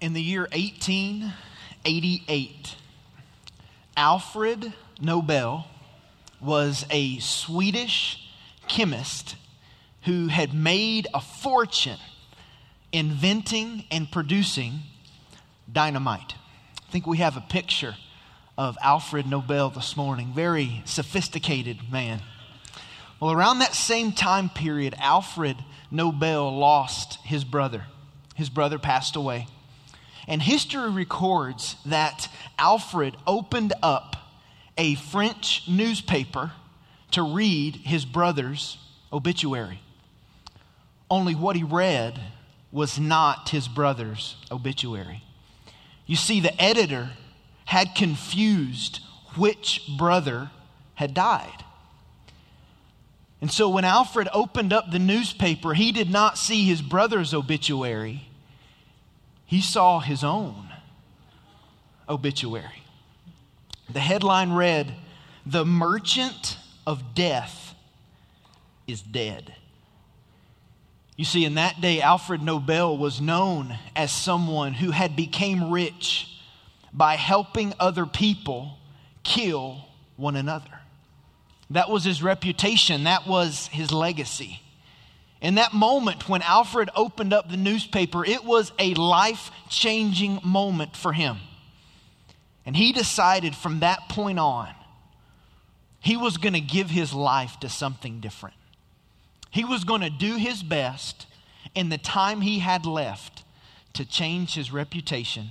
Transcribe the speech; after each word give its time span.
In 0.00 0.12
the 0.12 0.22
year 0.22 0.42
1888, 0.52 2.76
Alfred 3.96 4.72
Nobel 5.00 5.66
was 6.40 6.86
a 6.88 7.18
Swedish 7.18 8.24
chemist 8.68 9.34
who 10.04 10.28
had 10.28 10.54
made 10.54 11.08
a 11.12 11.20
fortune 11.20 11.98
inventing 12.92 13.86
and 13.90 14.08
producing 14.08 14.82
dynamite. 15.70 16.34
I 16.86 16.90
think 16.92 17.08
we 17.08 17.18
have 17.18 17.36
a 17.36 17.40
picture 17.40 17.96
of 18.56 18.78
Alfred 18.80 19.26
Nobel 19.26 19.70
this 19.70 19.96
morning. 19.96 20.32
Very 20.32 20.80
sophisticated 20.84 21.90
man. 21.90 22.22
Well, 23.18 23.32
around 23.32 23.58
that 23.58 23.74
same 23.74 24.12
time 24.12 24.48
period, 24.48 24.94
Alfred 24.98 25.56
Nobel 25.90 26.56
lost 26.56 27.18
his 27.24 27.42
brother. 27.42 27.86
His 28.36 28.48
brother 28.48 28.78
passed 28.78 29.16
away. 29.16 29.48
And 30.28 30.42
history 30.42 30.90
records 30.90 31.76
that 31.86 32.28
Alfred 32.58 33.16
opened 33.26 33.72
up 33.82 34.14
a 34.76 34.94
French 34.94 35.62
newspaper 35.66 36.52
to 37.12 37.22
read 37.22 37.76
his 37.76 38.04
brother's 38.04 38.76
obituary. 39.10 39.80
Only 41.10 41.34
what 41.34 41.56
he 41.56 41.64
read 41.64 42.20
was 42.70 43.00
not 43.00 43.48
his 43.48 43.66
brother's 43.66 44.36
obituary. 44.50 45.24
You 46.04 46.16
see, 46.16 46.40
the 46.40 46.62
editor 46.62 47.12
had 47.64 47.94
confused 47.94 49.00
which 49.34 49.88
brother 49.96 50.50
had 50.94 51.14
died. 51.14 51.64
And 53.40 53.50
so 53.50 53.70
when 53.70 53.84
Alfred 53.84 54.28
opened 54.34 54.74
up 54.74 54.90
the 54.90 54.98
newspaper, 54.98 55.72
he 55.72 55.90
did 55.90 56.10
not 56.10 56.36
see 56.36 56.64
his 56.64 56.82
brother's 56.82 57.32
obituary 57.32 58.27
he 59.48 59.62
saw 59.62 59.98
his 59.98 60.22
own 60.22 60.68
obituary. 62.06 62.82
The 63.90 63.98
headline 63.98 64.52
read, 64.52 64.94
The 65.46 65.64
Merchant 65.64 66.58
of 66.86 67.14
Death 67.14 67.74
is 68.86 69.00
Dead. 69.00 69.54
You 71.16 71.24
see, 71.24 71.46
in 71.46 71.54
that 71.54 71.80
day, 71.80 72.02
Alfred 72.02 72.42
Nobel 72.42 72.98
was 72.98 73.22
known 73.22 73.78
as 73.96 74.12
someone 74.12 74.74
who 74.74 74.90
had 74.90 75.16
became 75.16 75.70
rich 75.70 76.28
by 76.92 77.16
helping 77.16 77.72
other 77.80 78.04
people 78.04 78.76
kill 79.22 79.86
one 80.16 80.36
another. 80.36 80.80
That 81.70 81.88
was 81.88 82.04
his 82.04 82.22
reputation, 82.22 83.04
that 83.04 83.26
was 83.26 83.68
his 83.68 83.92
legacy. 83.92 84.60
In 85.40 85.54
that 85.54 85.72
moment 85.72 86.28
when 86.28 86.42
Alfred 86.42 86.90
opened 86.96 87.32
up 87.32 87.48
the 87.48 87.56
newspaper, 87.56 88.24
it 88.24 88.44
was 88.44 88.72
a 88.78 88.94
life 88.94 89.50
changing 89.68 90.40
moment 90.42 90.96
for 90.96 91.12
him. 91.12 91.38
And 92.66 92.76
he 92.76 92.92
decided 92.92 93.54
from 93.54 93.80
that 93.80 94.08
point 94.08 94.38
on, 94.38 94.68
he 96.00 96.16
was 96.16 96.36
going 96.36 96.54
to 96.54 96.60
give 96.60 96.90
his 96.90 97.12
life 97.12 97.58
to 97.60 97.68
something 97.68 98.20
different. 98.20 98.56
He 99.50 99.64
was 99.64 99.84
going 99.84 100.02
to 100.02 100.10
do 100.10 100.36
his 100.36 100.62
best 100.62 101.26
in 101.74 101.88
the 101.88 101.98
time 101.98 102.40
he 102.40 102.58
had 102.58 102.84
left 102.84 103.44
to 103.94 104.04
change 104.04 104.54
his 104.54 104.72
reputation 104.72 105.50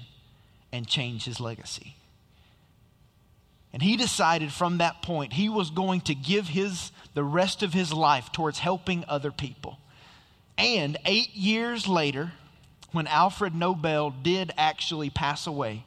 and 0.71 0.87
change 0.87 1.25
his 1.25 1.39
legacy. 1.39 1.95
And 3.73 3.81
he 3.81 3.97
decided 3.97 4.51
from 4.51 4.77
that 4.77 5.01
point 5.01 5.33
he 5.33 5.49
was 5.49 5.69
going 5.69 6.01
to 6.01 6.15
give 6.15 6.47
his 6.47 6.91
the 7.17 7.23
rest 7.23 7.63
of 7.63 7.73
his 7.73 7.91
life 7.91 8.31
towards 8.31 8.59
helping 8.59 9.03
other 9.07 9.31
people. 9.31 9.79
And 10.55 10.97
8 11.03 11.33
years 11.33 11.87
later, 11.87 12.33
when 12.91 13.07
Alfred 13.07 13.55
Nobel 13.55 14.11
did 14.11 14.53
actually 14.55 15.09
pass 15.09 15.47
away, 15.47 15.83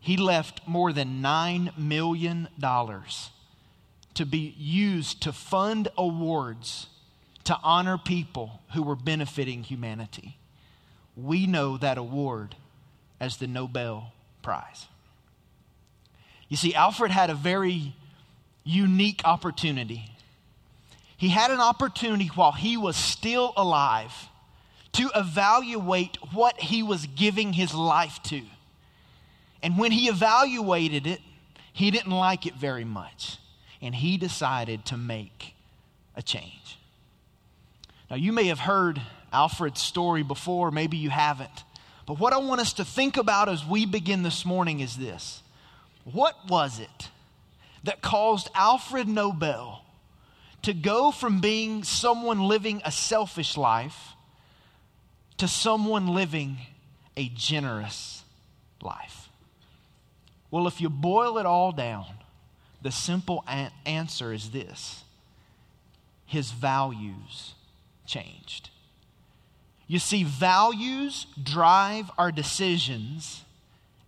he 0.00 0.16
left 0.16 0.66
more 0.66 0.94
than 0.94 1.20
9 1.20 1.72
million 1.76 2.48
dollars 2.58 3.28
to 4.14 4.24
be 4.24 4.54
used 4.56 5.20
to 5.24 5.30
fund 5.30 5.88
awards 5.98 6.86
to 7.44 7.58
honor 7.62 7.98
people 7.98 8.62
who 8.72 8.82
were 8.82 8.96
benefiting 8.96 9.62
humanity. 9.62 10.38
We 11.14 11.46
know 11.46 11.76
that 11.76 11.98
award 11.98 12.56
as 13.20 13.36
the 13.36 13.46
Nobel 13.46 14.14
Prize. 14.40 14.86
You 16.48 16.56
see, 16.56 16.74
Alfred 16.74 17.10
had 17.10 17.28
a 17.28 17.34
very 17.34 17.94
unique 18.64 19.20
opportunity. 19.26 20.12
He 21.16 21.28
had 21.28 21.50
an 21.50 21.60
opportunity 21.60 22.26
while 22.28 22.52
he 22.52 22.76
was 22.76 22.96
still 22.96 23.52
alive 23.56 24.12
to 24.92 25.10
evaluate 25.14 26.16
what 26.32 26.58
he 26.60 26.82
was 26.82 27.06
giving 27.06 27.52
his 27.52 27.74
life 27.74 28.18
to. 28.24 28.42
And 29.62 29.78
when 29.78 29.92
he 29.92 30.08
evaluated 30.08 31.06
it, 31.06 31.20
he 31.72 31.90
didn't 31.90 32.12
like 32.12 32.46
it 32.46 32.54
very 32.54 32.84
much. 32.84 33.38
And 33.82 33.94
he 33.94 34.16
decided 34.16 34.84
to 34.86 34.96
make 34.96 35.54
a 36.14 36.22
change. 36.22 36.78
Now, 38.10 38.16
you 38.16 38.32
may 38.32 38.44
have 38.46 38.60
heard 38.60 39.00
Alfred's 39.32 39.82
story 39.82 40.22
before, 40.22 40.70
maybe 40.70 40.96
you 40.96 41.10
haven't. 41.10 41.64
But 42.06 42.20
what 42.20 42.32
I 42.32 42.38
want 42.38 42.60
us 42.60 42.72
to 42.74 42.84
think 42.84 43.16
about 43.16 43.48
as 43.48 43.66
we 43.66 43.84
begin 43.84 44.22
this 44.22 44.46
morning 44.46 44.80
is 44.80 44.96
this 44.96 45.42
what 46.04 46.36
was 46.48 46.78
it 46.78 47.08
that 47.82 48.00
caused 48.00 48.48
Alfred 48.54 49.08
Nobel 49.08 49.82
to 50.66 50.74
go 50.74 51.12
from 51.12 51.40
being 51.40 51.84
someone 51.84 52.40
living 52.40 52.82
a 52.84 52.90
selfish 52.90 53.56
life 53.56 54.14
to 55.36 55.46
someone 55.46 56.08
living 56.08 56.58
a 57.16 57.28
generous 57.28 58.24
life? 58.82 59.28
Well, 60.50 60.66
if 60.66 60.80
you 60.80 60.90
boil 60.90 61.38
it 61.38 61.46
all 61.46 61.70
down, 61.70 62.06
the 62.82 62.90
simple 62.90 63.44
an- 63.46 63.70
answer 63.84 64.32
is 64.32 64.50
this 64.50 65.04
his 66.24 66.50
values 66.50 67.54
changed. 68.04 68.70
You 69.86 70.00
see, 70.00 70.24
values 70.24 71.28
drive 71.40 72.10
our 72.18 72.32
decisions, 72.32 73.44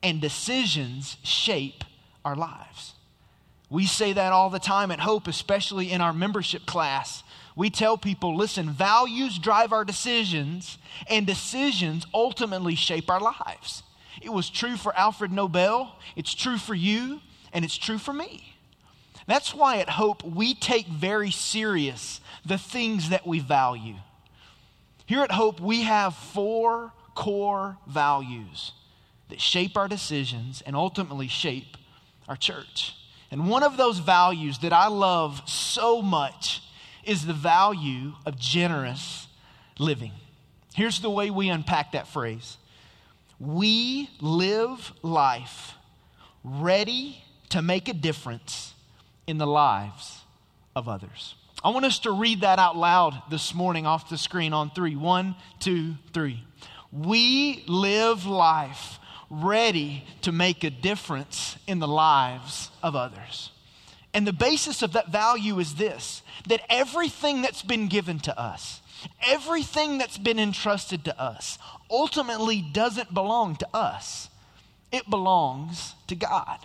and 0.02 0.20
decisions 0.20 1.18
shape 1.22 1.84
our 2.24 2.34
lives. 2.34 2.94
We 3.70 3.86
say 3.86 4.12
that 4.14 4.32
all 4.32 4.50
the 4.50 4.58
time 4.58 4.90
at 4.90 5.00
Hope, 5.00 5.26
especially 5.26 5.90
in 5.90 6.00
our 6.00 6.12
membership 6.12 6.64
class. 6.64 7.22
We 7.54 7.70
tell 7.70 7.98
people 7.98 8.36
listen, 8.36 8.70
values 8.70 9.38
drive 9.38 9.72
our 9.72 9.84
decisions, 9.84 10.78
and 11.08 11.26
decisions 11.26 12.06
ultimately 12.14 12.74
shape 12.74 13.10
our 13.10 13.20
lives. 13.20 13.82
It 14.22 14.32
was 14.32 14.48
true 14.48 14.76
for 14.76 14.96
Alfred 14.96 15.32
Nobel, 15.32 15.96
it's 16.16 16.34
true 16.34 16.56
for 16.56 16.74
you, 16.74 17.20
and 17.52 17.64
it's 17.64 17.76
true 17.76 17.98
for 17.98 18.12
me. 18.12 18.54
That's 19.26 19.54
why 19.54 19.78
at 19.78 19.90
Hope 19.90 20.24
we 20.24 20.54
take 20.54 20.86
very 20.86 21.30
serious 21.30 22.20
the 22.46 22.58
things 22.58 23.10
that 23.10 23.26
we 23.26 23.40
value. 23.40 23.96
Here 25.04 25.22
at 25.22 25.32
Hope, 25.32 25.60
we 25.60 25.82
have 25.82 26.14
four 26.14 26.92
core 27.14 27.76
values 27.86 28.72
that 29.28 29.40
shape 29.40 29.76
our 29.76 29.88
decisions 29.88 30.62
and 30.62 30.74
ultimately 30.74 31.28
shape 31.28 31.76
our 32.28 32.36
church. 32.36 32.94
And 33.30 33.48
one 33.48 33.62
of 33.62 33.76
those 33.76 33.98
values 33.98 34.58
that 34.60 34.72
I 34.72 34.88
love 34.88 35.42
so 35.46 36.00
much 36.00 36.62
is 37.04 37.26
the 37.26 37.34
value 37.34 38.12
of 38.26 38.38
generous 38.38 39.26
living. 39.78 40.12
Here's 40.74 41.00
the 41.00 41.10
way 41.10 41.30
we 41.30 41.48
unpack 41.48 41.92
that 41.92 42.08
phrase 42.08 42.56
we 43.40 44.10
live 44.20 44.92
life 45.02 45.74
ready 46.42 47.22
to 47.50 47.62
make 47.62 47.88
a 47.88 47.94
difference 47.94 48.74
in 49.26 49.38
the 49.38 49.46
lives 49.46 50.20
of 50.74 50.88
others. 50.88 51.34
I 51.62 51.70
want 51.70 51.84
us 51.84 51.98
to 52.00 52.12
read 52.12 52.42
that 52.42 52.58
out 52.58 52.76
loud 52.76 53.20
this 53.30 53.54
morning 53.54 53.86
off 53.86 54.08
the 54.08 54.18
screen 54.18 54.52
on 54.52 54.70
three. 54.70 54.96
One, 54.96 55.34
two, 55.58 55.94
three. 56.12 56.44
We 56.92 57.64
live 57.66 58.26
life 58.26 58.98
ready 59.30 60.04
to 60.22 60.32
make 60.32 60.64
a 60.64 60.70
difference 60.70 61.56
in 61.66 61.78
the 61.78 61.88
lives 61.88 62.70
of 62.82 62.96
others. 62.96 63.50
And 64.14 64.26
the 64.26 64.32
basis 64.32 64.82
of 64.82 64.92
that 64.94 65.10
value 65.10 65.58
is 65.58 65.74
this 65.74 66.22
that 66.48 66.62
everything 66.70 67.42
that's 67.42 67.62
been 67.62 67.88
given 67.88 68.18
to 68.20 68.40
us, 68.40 68.80
everything 69.26 69.98
that's 69.98 70.18
been 70.18 70.38
entrusted 70.38 71.04
to 71.04 71.20
us, 71.20 71.58
ultimately 71.90 72.62
doesn't 72.62 73.12
belong 73.12 73.56
to 73.56 73.68
us, 73.74 74.28
it 74.90 75.08
belongs 75.10 75.94
to 76.06 76.14
God. 76.14 76.58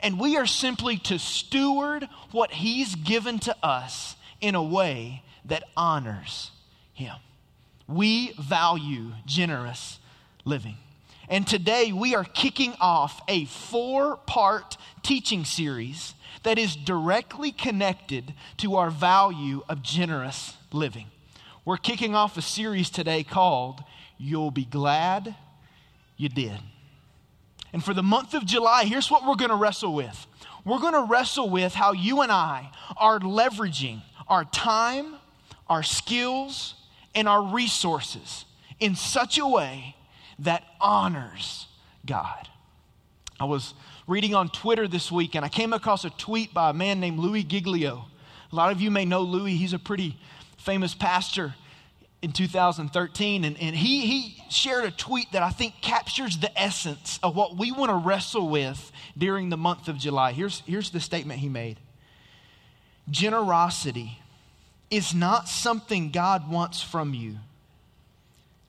And 0.00 0.20
we 0.20 0.36
are 0.36 0.46
simply 0.46 0.98
to 0.98 1.18
steward 1.18 2.08
what 2.30 2.50
He's 2.50 2.94
given 2.94 3.38
to 3.40 3.56
us 3.62 4.16
in 4.40 4.54
a 4.54 4.62
way 4.62 5.22
that 5.46 5.64
honors 5.76 6.50
Him. 6.92 7.16
We 7.88 8.32
value 8.38 9.12
generous 9.24 9.98
living. 10.44 10.76
And 11.28 11.46
today 11.46 11.92
we 11.92 12.14
are 12.14 12.24
kicking 12.24 12.74
off 12.80 13.20
a 13.26 13.46
four 13.46 14.16
part 14.16 14.76
teaching 15.02 15.44
series 15.44 16.14
that 16.44 16.58
is 16.58 16.76
directly 16.76 17.50
connected 17.50 18.32
to 18.58 18.76
our 18.76 18.90
value 18.90 19.62
of 19.68 19.82
generous 19.82 20.54
living. 20.72 21.06
We're 21.64 21.78
kicking 21.78 22.14
off 22.14 22.36
a 22.36 22.42
series 22.42 22.90
today 22.90 23.24
called 23.24 23.82
You'll 24.18 24.52
Be 24.52 24.64
Glad 24.64 25.34
you 26.16 26.28
did. 26.28 26.58
And 27.72 27.84
for 27.84 27.92
the 27.92 28.04
month 28.04 28.34
of 28.34 28.46
July, 28.46 28.84
here's 28.84 29.10
what 29.10 29.26
we're 29.26 29.34
going 29.34 29.50
to 29.50 29.56
wrestle 29.56 29.92
with. 29.92 30.26
We're 30.64 30.78
going 30.78 30.94
to 30.94 31.10
wrestle 31.10 31.50
with 31.50 31.74
how 31.74 31.92
you 31.92 32.22
and 32.22 32.30
I 32.30 32.70
are 32.96 33.18
leveraging 33.18 34.02
our 34.28 34.44
time, 34.44 35.16
our 35.68 35.82
skills, 35.82 36.74
and 37.14 37.28
our 37.28 37.42
resources 37.42 38.44
in 38.78 38.94
such 38.94 39.38
a 39.38 39.46
way 39.46 39.95
that 40.40 40.64
honors 40.80 41.66
God. 42.04 42.48
I 43.38 43.44
was 43.44 43.74
reading 44.06 44.34
on 44.34 44.48
Twitter 44.48 44.88
this 44.88 45.12
week 45.12 45.34
and 45.34 45.44
I 45.44 45.48
came 45.48 45.72
across 45.72 46.04
a 46.04 46.10
tweet 46.10 46.54
by 46.54 46.70
a 46.70 46.72
man 46.72 47.00
named 47.00 47.18
Louis 47.18 47.42
Giglio. 47.42 48.06
A 48.52 48.56
lot 48.56 48.72
of 48.72 48.80
you 48.80 48.90
may 48.90 49.04
know 49.04 49.22
Louis, 49.22 49.56
he's 49.56 49.72
a 49.72 49.78
pretty 49.78 50.16
famous 50.58 50.94
pastor 50.94 51.54
in 52.22 52.32
2013. 52.32 53.44
And, 53.44 53.58
and 53.60 53.76
he, 53.76 54.06
he 54.06 54.42
shared 54.50 54.84
a 54.84 54.90
tweet 54.90 55.32
that 55.32 55.42
I 55.42 55.50
think 55.50 55.74
captures 55.80 56.38
the 56.38 56.56
essence 56.60 57.18
of 57.22 57.36
what 57.36 57.56
we 57.56 57.72
want 57.72 57.90
to 57.90 57.96
wrestle 57.96 58.48
with 58.48 58.90
during 59.16 59.50
the 59.50 59.56
month 59.56 59.88
of 59.88 59.98
July. 59.98 60.32
Here's, 60.32 60.60
here's 60.66 60.90
the 60.90 61.00
statement 61.00 61.40
he 61.40 61.48
made 61.48 61.78
Generosity 63.10 64.18
is 64.90 65.14
not 65.14 65.48
something 65.48 66.10
God 66.10 66.50
wants 66.50 66.82
from 66.82 67.14
you 67.14 67.36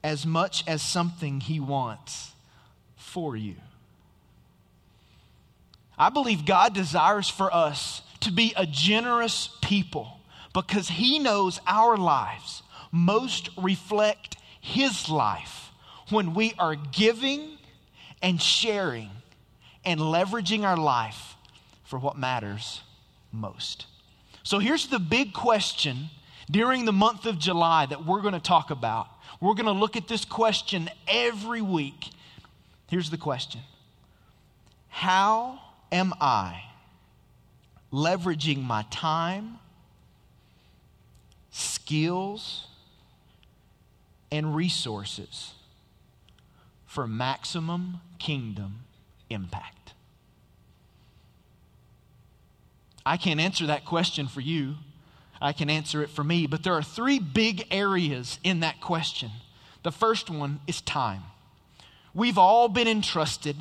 as 0.04 0.26
much 0.26 0.64
as 0.68 0.82
something 0.82 1.42
he 1.42 1.60
wants 1.60 2.32
for 2.96 3.36
you. 3.36 3.56
I 5.98 6.10
believe 6.10 6.46
God 6.46 6.74
desires 6.74 7.30
for 7.30 7.54
us 7.54 8.02
to 8.22 8.32
be 8.32 8.54
a 8.56 8.66
generous 8.66 9.50
people 9.62 10.20
because 10.54 10.90
he 10.90 11.20
knows 11.20 11.60
our 11.66 11.98
lives 11.98 12.62
most 12.92 13.50
reflect 13.58 14.38
his 14.62 15.10
life 15.10 15.72
when 16.10 16.34
we 16.34 16.54
are 16.58 16.76
giving 16.76 17.58
and 18.22 18.42
sharing 18.42 19.10
and 19.86 20.00
leveraging 20.00 20.64
our 20.64 20.78
life 20.78 21.36
for 21.84 22.00
what 22.00 22.18
matters 22.18 22.82
most. 23.32 23.86
So 24.44 24.60
here's 24.60 24.88
the 24.88 25.00
big 25.00 25.34
question 25.34 26.10
during 26.50 26.86
the 26.86 26.94
month 26.94 27.26
of 27.26 27.38
July 27.38 27.86
that 27.86 28.06
we're 28.06 28.22
going 28.22 28.34
to 28.34 28.40
talk 28.40 28.72
about. 28.72 29.08
We're 29.42 29.54
going 29.54 29.66
to 29.66 29.72
look 29.72 29.96
at 29.96 30.08
this 30.08 30.26
question 30.26 30.90
every 31.08 31.62
week. 31.62 32.10
Here's 32.90 33.10
the 33.10 33.18
question 33.18 33.62
How 34.90 35.60
am 35.92 36.14
I 36.20 36.64
leveraging 37.92 38.64
my 38.64 38.86
time, 38.90 39.60
skills, 41.52 42.68
and 44.32 44.56
resources 44.56 45.54
for 46.86 47.08
maximum 47.08 48.00
kingdom 48.20 48.80
impact? 49.30 49.94
I 53.06 53.16
can't 53.16 53.40
answer 53.40 53.68
that 53.68 53.86
question 53.86 54.28
for 54.28 54.42
you. 54.42 54.76
I 55.42 55.54
can 55.54 55.69
answer 55.69 56.01
it 56.01 56.10
for 56.10 56.24
me, 56.24 56.48
but 56.48 56.63
there 56.63 56.74
are 56.74 56.84
three 56.84 57.19
big 57.19 57.68
areas 57.72 58.39
in 58.44 58.62
that 58.62 58.81
question. 58.81 59.31
The 59.84 59.92
first 59.92 60.30
one 60.30 60.60
is 60.68 60.81
time. 60.81 61.24
We've 62.13 62.38
all 62.38 62.68
been 62.68 62.88
entrusted 62.88 63.56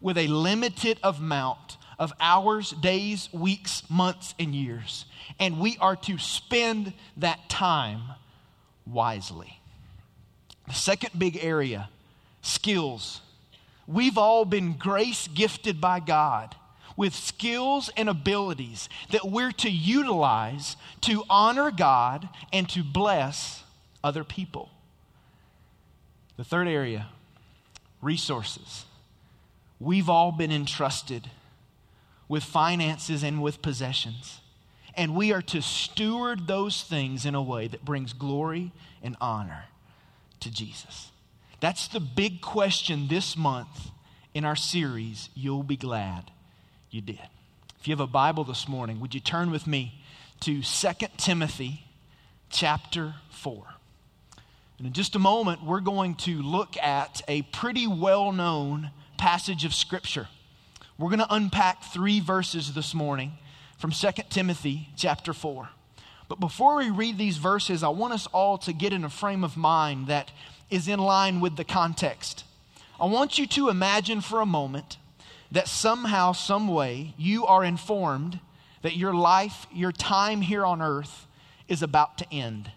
with 0.00 0.18
a 0.18 0.26
limited 0.26 0.98
amount 1.02 1.78
of 1.98 2.12
hours, 2.20 2.70
days, 2.70 3.28
weeks, 3.32 3.82
months, 3.88 4.34
and 4.38 4.54
years, 4.54 5.06
and 5.38 5.58
we 5.58 5.78
are 5.78 5.96
to 5.96 6.18
spend 6.18 6.92
that 7.16 7.48
time 7.48 8.02
wisely. 8.86 9.60
The 10.66 10.74
second 10.74 11.18
big 11.18 11.38
area 11.42 11.88
skills. 12.44 13.20
We've 13.86 14.18
all 14.18 14.44
been 14.44 14.74
grace 14.74 15.28
gifted 15.28 15.80
by 15.80 16.00
God 16.00 16.54
with 16.96 17.14
skills 17.14 17.90
and 17.96 18.08
abilities 18.08 18.88
that 19.10 19.24
we're 19.24 19.52
to 19.52 19.70
utilize 19.70 20.76
to 21.02 21.24
honor 21.28 21.70
God 21.70 22.28
and 22.52 22.68
to 22.70 22.82
bless 22.82 23.62
other 24.02 24.24
people. 24.24 24.70
The 26.36 26.44
third 26.44 26.68
area 26.68 27.08
resources. 28.02 28.84
We've 29.80 30.08
all 30.08 30.30
been 30.30 30.52
entrusted 30.52 31.30
with 32.28 32.44
finances 32.44 33.22
and 33.22 33.42
with 33.42 33.62
possessions. 33.62 34.40
And 34.94 35.16
we 35.16 35.32
are 35.32 35.42
to 35.42 35.60
steward 35.60 36.46
those 36.46 36.82
things 36.82 37.26
in 37.26 37.34
a 37.34 37.42
way 37.42 37.66
that 37.68 37.84
brings 37.84 38.12
glory 38.12 38.72
and 39.02 39.16
honor 39.20 39.64
to 40.40 40.50
Jesus. 40.50 41.10
That's 41.60 41.88
the 41.88 42.00
big 42.00 42.40
question 42.40 43.08
this 43.08 43.36
month 43.36 43.90
in 44.34 44.44
our 44.44 44.56
series, 44.56 45.30
You'll 45.34 45.62
Be 45.62 45.76
Glad 45.76 46.30
You 46.94 47.00
Did. 47.00 47.18
If 47.80 47.88
you 47.88 47.92
have 47.92 47.98
a 47.98 48.06
Bible 48.06 48.44
this 48.44 48.68
morning, 48.68 49.00
would 49.00 49.14
you 49.14 49.20
turn 49.20 49.50
with 49.50 49.66
me 49.66 50.00
to 50.42 50.62
2 50.62 50.88
Timothy 51.16 51.86
chapter 52.50 53.16
4? 53.30 53.64
And 54.78 54.86
in 54.86 54.92
just 54.92 55.16
a 55.16 55.18
moment, 55.18 55.64
we're 55.64 55.80
going 55.80 56.14
to 56.18 56.40
look 56.40 56.76
at 56.76 57.20
a 57.26 57.42
pretty 57.42 57.88
well 57.88 58.30
known 58.30 58.92
passage 59.18 59.64
of 59.64 59.74
Scripture. 59.74 60.28
We're 60.96 61.08
going 61.08 61.18
to 61.18 61.34
unpack 61.34 61.82
three 61.82 62.20
verses 62.20 62.74
this 62.74 62.94
morning 62.94 63.32
from 63.76 63.90
2 63.90 64.10
Timothy 64.30 64.90
chapter 64.96 65.32
4. 65.32 65.70
But 66.28 66.38
before 66.38 66.76
we 66.76 66.90
read 66.90 67.18
these 67.18 67.38
verses, 67.38 67.82
I 67.82 67.88
want 67.88 68.12
us 68.12 68.28
all 68.28 68.56
to 68.58 68.72
get 68.72 68.92
in 68.92 69.02
a 69.02 69.10
frame 69.10 69.42
of 69.42 69.56
mind 69.56 70.06
that 70.06 70.30
is 70.70 70.86
in 70.86 71.00
line 71.00 71.40
with 71.40 71.56
the 71.56 71.64
context. 71.64 72.44
I 73.00 73.06
want 73.06 73.36
you 73.36 73.48
to 73.48 73.68
imagine 73.68 74.20
for 74.20 74.40
a 74.40 74.46
moment 74.46 74.96
that 75.54 75.68
somehow, 75.68 76.32
some 76.32 76.66
way, 76.66 77.14
you 77.16 77.46
are 77.46 77.64
informed 77.64 78.40
that 78.82 78.96
your 78.96 79.14
life, 79.14 79.66
your 79.72 79.92
time 79.92 80.40
here 80.40 80.66
on 80.66 80.82
earth 80.82 81.26
is 81.68 81.80
about 81.80 82.18
to 82.18 82.32
end. 82.32 82.72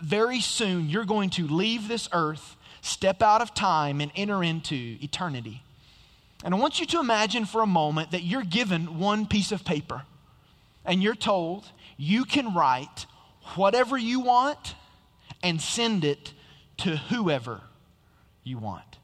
Very 0.00 0.40
soon, 0.40 0.88
you're 0.88 1.04
going 1.04 1.28
to 1.30 1.48
leave 1.48 1.88
this 1.88 2.08
earth, 2.12 2.56
step 2.82 3.20
out 3.20 3.42
of 3.42 3.52
time, 3.52 4.00
and 4.00 4.12
enter 4.14 4.44
into 4.44 4.96
eternity. 5.02 5.62
And 6.44 6.54
I 6.54 6.56
want 6.56 6.78
you 6.78 6.86
to 6.86 7.00
imagine 7.00 7.44
for 7.44 7.62
a 7.62 7.66
moment 7.66 8.12
that 8.12 8.22
you're 8.22 8.44
given 8.44 9.00
one 9.00 9.26
piece 9.26 9.50
of 9.50 9.64
paper 9.64 10.02
and 10.84 11.02
you're 11.02 11.16
told 11.16 11.66
you 11.96 12.24
can 12.24 12.54
write 12.54 13.06
whatever 13.56 13.98
you 13.98 14.20
want 14.20 14.76
and 15.42 15.60
send 15.60 16.04
it 16.04 16.32
to 16.76 16.96
whoever 16.96 17.62
you 18.44 18.58
want. 18.58 18.97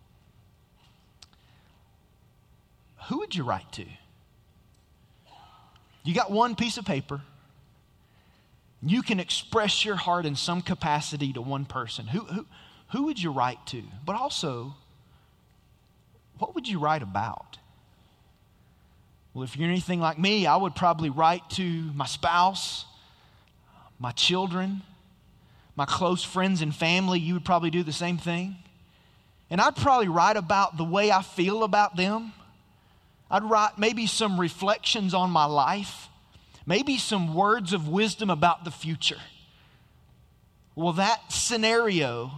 Who 3.08 3.18
would 3.18 3.34
you 3.34 3.44
write 3.44 3.70
to? 3.72 3.84
You 6.04 6.14
got 6.14 6.30
one 6.30 6.54
piece 6.54 6.76
of 6.76 6.84
paper. 6.84 7.22
You 8.82 9.02
can 9.02 9.20
express 9.20 9.84
your 9.84 9.96
heart 9.96 10.26
in 10.26 10.36
some 10.36 10.60
capacity 10.60 11.32
to 11.32 11.40
one 11.40 11.64
person. 11.64 12.06
Who, 12.06 12.20
who, 12.20 12.46
who 12.92 13.04
would 13.04 13.22
you 13.22 13.30
write 13.30 13.64
to? 13.68 13.82
But 14.04 14.16
also, 14.16 14.74
what 16.38 16.54
would 16.54 16.68
you 16.68 16.78
write 16.78 17.02
about? 17.02 17.58
Well, 19.32 19.44
if 19.44 19.56
you're 19.56 19.68
anything 19.68 20.00
like 20.00 20.18
me, 20.18 20.46
I 20.46 20.56
would 20.56 20.74
probably 20.74 21.10
write 21.10 21.48
to 21.50 21.62
my 21.62 22.06
spouse, 22.06 22.84
my 23.98 24.12
children, 24.12 24.82
my 25.74 25.86
close 25.86 26.22
friends 26.22 26.62
and 26.62 26.74
family. 26.74 27.18
You 27.18 27.34
would 27.34 27.44
probably 27.44 27.70
do 27.70 27.82
the 27.82 27.92
same 27.92 28.18
thing. 28.18 28.56
And 29.50 29.60
I'd 29.60 29.76
probably 29.76 30.08
write 30.08 30.36
about 30.36 30.76
the 30.76 30.84
way 30.84 31.10
I 31.10 31.22
feel 31.22 31.64
about 31.64 31.96
them. 31.96 32.32
I'd 33.30 33.42
write 33.42 33.78
maybe 33.78 34.06
some 34.06 34.38
reflections 34.38 35.14
on 35.14 35.30
my 35.30 35.46
life, 35.46 36.08
maybe 36.66 36.98
some 36.98 37.34
words 37.34 37.72
of 37.72 37.88
wisdom 37.88 38.30
about 38.30 38.64
the 38.64 38.70
future. 38.70 39.20
Well, 40.74 40.92
that 40.94 41.32
scenario 41.32 42.32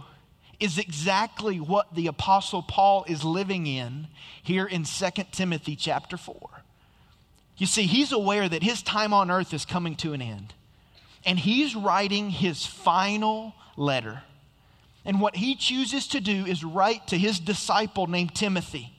is 0.59 0.77
exactly 0.77 1.59
what 1.59 1.93
the 1.93 2.07
apostle 2.07 2.63
Paul 2.63 3.05
is 3.07 3.23
living 3.23 3.67
in 3.67 4.07
here 4.41 4.65
in 4.65 4.83
2 4.83 5.09
Timothy 5.31 5.75
chapter 5.75 6.17
4. 6.17 6.35
You 7.57 7.65
see, 7.65 7.83
he's 7.83 8.11
aware 8.11 8.47
that 8.47 8.63
his 8.63 8.81
time 8.81 9.13
on 9.13 9.31
earth 9.31 9.53
is 9.53 9.65
coming 9.65 9.95
to 9.97 10.13
an 10.13 10.21
end. 10.21 10.53
And 11.25 11.39
he's 11.39 11.75
writing 11.75 12.29
his 12.29 12.65
final 12.65 13.53
letter. 13.75 14.23
And 15.03 15.19
what 15.19 15.35
he 15.35 15.55
chooses 15.55 16.07
to 16.09 16.19
do 16.19 16.45
is 16.45 16.63
write 16.63 17.07
to 17.07 17.17
his 17.17 17.39
disciple 17.39 18.07
named 18.07 18.35
Timothy 18.35 18.96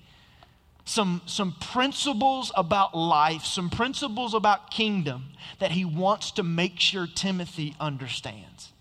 some, 0.89 1.21
some 1.27 1.53
principles 1.61 2.51
about 2.57 2.97
life, 2.97 3.45
some 3.45 3.69
principles 3.69 4.33
about 4.33 4.71
kingdom 4.71 5.27
that 5.59 5.73
he 5.73 5.85
wants 5.85 6.31
to 6.33 6.43
make 6.43 6.81
sure 6.81 7.07
Timothy 7.07 7.75
understands. 7.79 8.73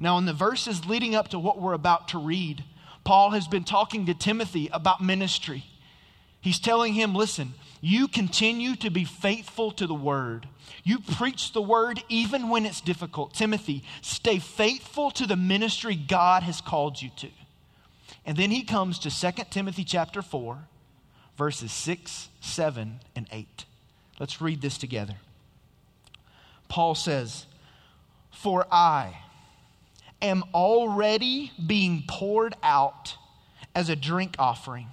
Now, 0.00 0.18
in 0.18 0.24
the 0.24 0.32
verses 0.32 0.86
leading 0.86 1.14
up 1.14 1.28
to 1.28 1.38
what 1.38 1.60
we're 1.60 1.72
about 1.72 2.08
to 2.08 2.18
read, 2.18 2.64
Paul 3.04 3.30
has 3.30 3.46
been 3.46 3.64
talking 3.64 4.06
to 4.06 4.14
Timothy 4.14 4.68
about 4.72 5.00
ministry. 5.00 5.64
He's 6.40 6.58
telling 6.58 6.94
him, 6.94 7.14
listen, 7.14 7.54
you 7.80 8.08
continue 8.08 8.74
to 8.76 8.90
be 8.90 9.04
faithful 9.04 9.70
to 9.72 9.86
the 9.86 9.94
word. 9.94 10.48
You 10.82 10.98
preach 10.98 11.52
the 11.52 11.62
word 11.62 12.02
even 12.08 12.48
when 12.48 12.66
it's 12.66 12.80
difficult. 12.80 13.32
Timothy, 13.32 13.84
stay 14.02 14.38
faithful 14.38 15.10
to 15.12 15.26
the 15.26 15.36
ministry 15.36 15.94
God 15.94 16.42
has 16.42 16.60
called 16.60 17.00
you 17.00 17.10
to. 17.18 17.28
And 18.26 18.36
then 18.36 18.50
he 18.50 18.64
comes 18.64 18.98
to 19.00 19.10
2 19.10 19.44
Timothy 19.50 19.84
chapter 19.84 20.20
4, 20.20 20.66
verses 21.36 21.72
6, 21.72 22.28
7, 22.40 23.00
and 23.16 23.26
8. 23.30 23.64
Let's 24.18 24.40
read 24.40 24.60
this 24.60 24.78
together. 24.78 25.16
Paul 26.68 26.94
says, 26.94 27.46
For 28.30 28.66
I 28.70 29.18
am 30.22 30.44
already 30.54 31.52
being 31.64 32.04
poured 32.08 32.54
out 32.62 33.16
as 33.74 33.88
a 33.88 33.96
drink 33.96 34.36
offering, 34.38 34.88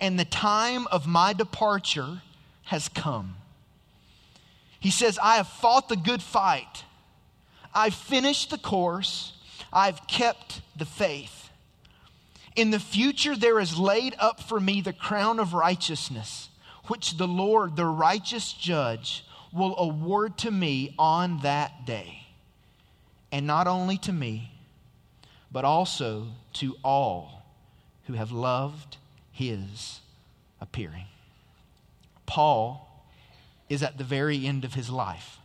and 0.00 0.18
the 0.18 0.24
time 0.24 0.86
of 0.88 1.06
my 1.06 1.32
departure 1.32 2.22
has 2.64 2.88
come. 2.88 3.36
He 4.80 4.90
says, 4.90 5.18
I 5.22 5.36
have 5.36 5.48
fought 5.48 5.88
the 5.88 5.96
good 5.96 6.22
fight. 6.22 6.84
I've 7.74 7.94
finished 7.94 8.50
the 8.50 8.58
course. 8.58 9.32
I've 9.72 10.06
kept 10.06 10.60
the 10.76 10.84
faith. 10.84 11.47
In 12.58 12.72
the 12.72 12.80
future, 12.80 13.36
there 13.36 13.60
is 13.60 13.78
laid 13.78 14.16
up 14.18 14.40
for 14.40 14.58
me 14.58 14.80
the 14.80 14.92
crown 14.92 15.38
of 15.38 15.54
righteousness, 15.54 16.48
which 16.88 17.16
the 17.16 17.28
Lord, 17.28 17.76
the 17.76 17.86
righteous 17.86 18.52
judge, 18.52 19.24
will 19.52 19.78
award 19.78 20.36
to 20.38 20.50
me 20.50 20.92
on 20.98 21.38
that 21.42 21.86
day. 21.86 22.26
And 23.30 23.46
not 23.46 23.68
only 23.68 23.96
to 23.98 24.12
me, 24.12 24.50
but 25.52 25.64
also 25.64 26.26
to 26.54 26.74
all 26.82 27.44
who 28.08 28.14
have 28.14 28.32
loved 28.32 28.96
his 29.30 30.00
appearing. 30.60 31.06
Paul 32.26 33.06
is 33.68 33.84
at 33.84 33.98
the 33.98 34.04
very 34.04 34.44
end 34.44 34.64
of 34.64 34.74
his 34.74 34.90
life. 34.90 35.38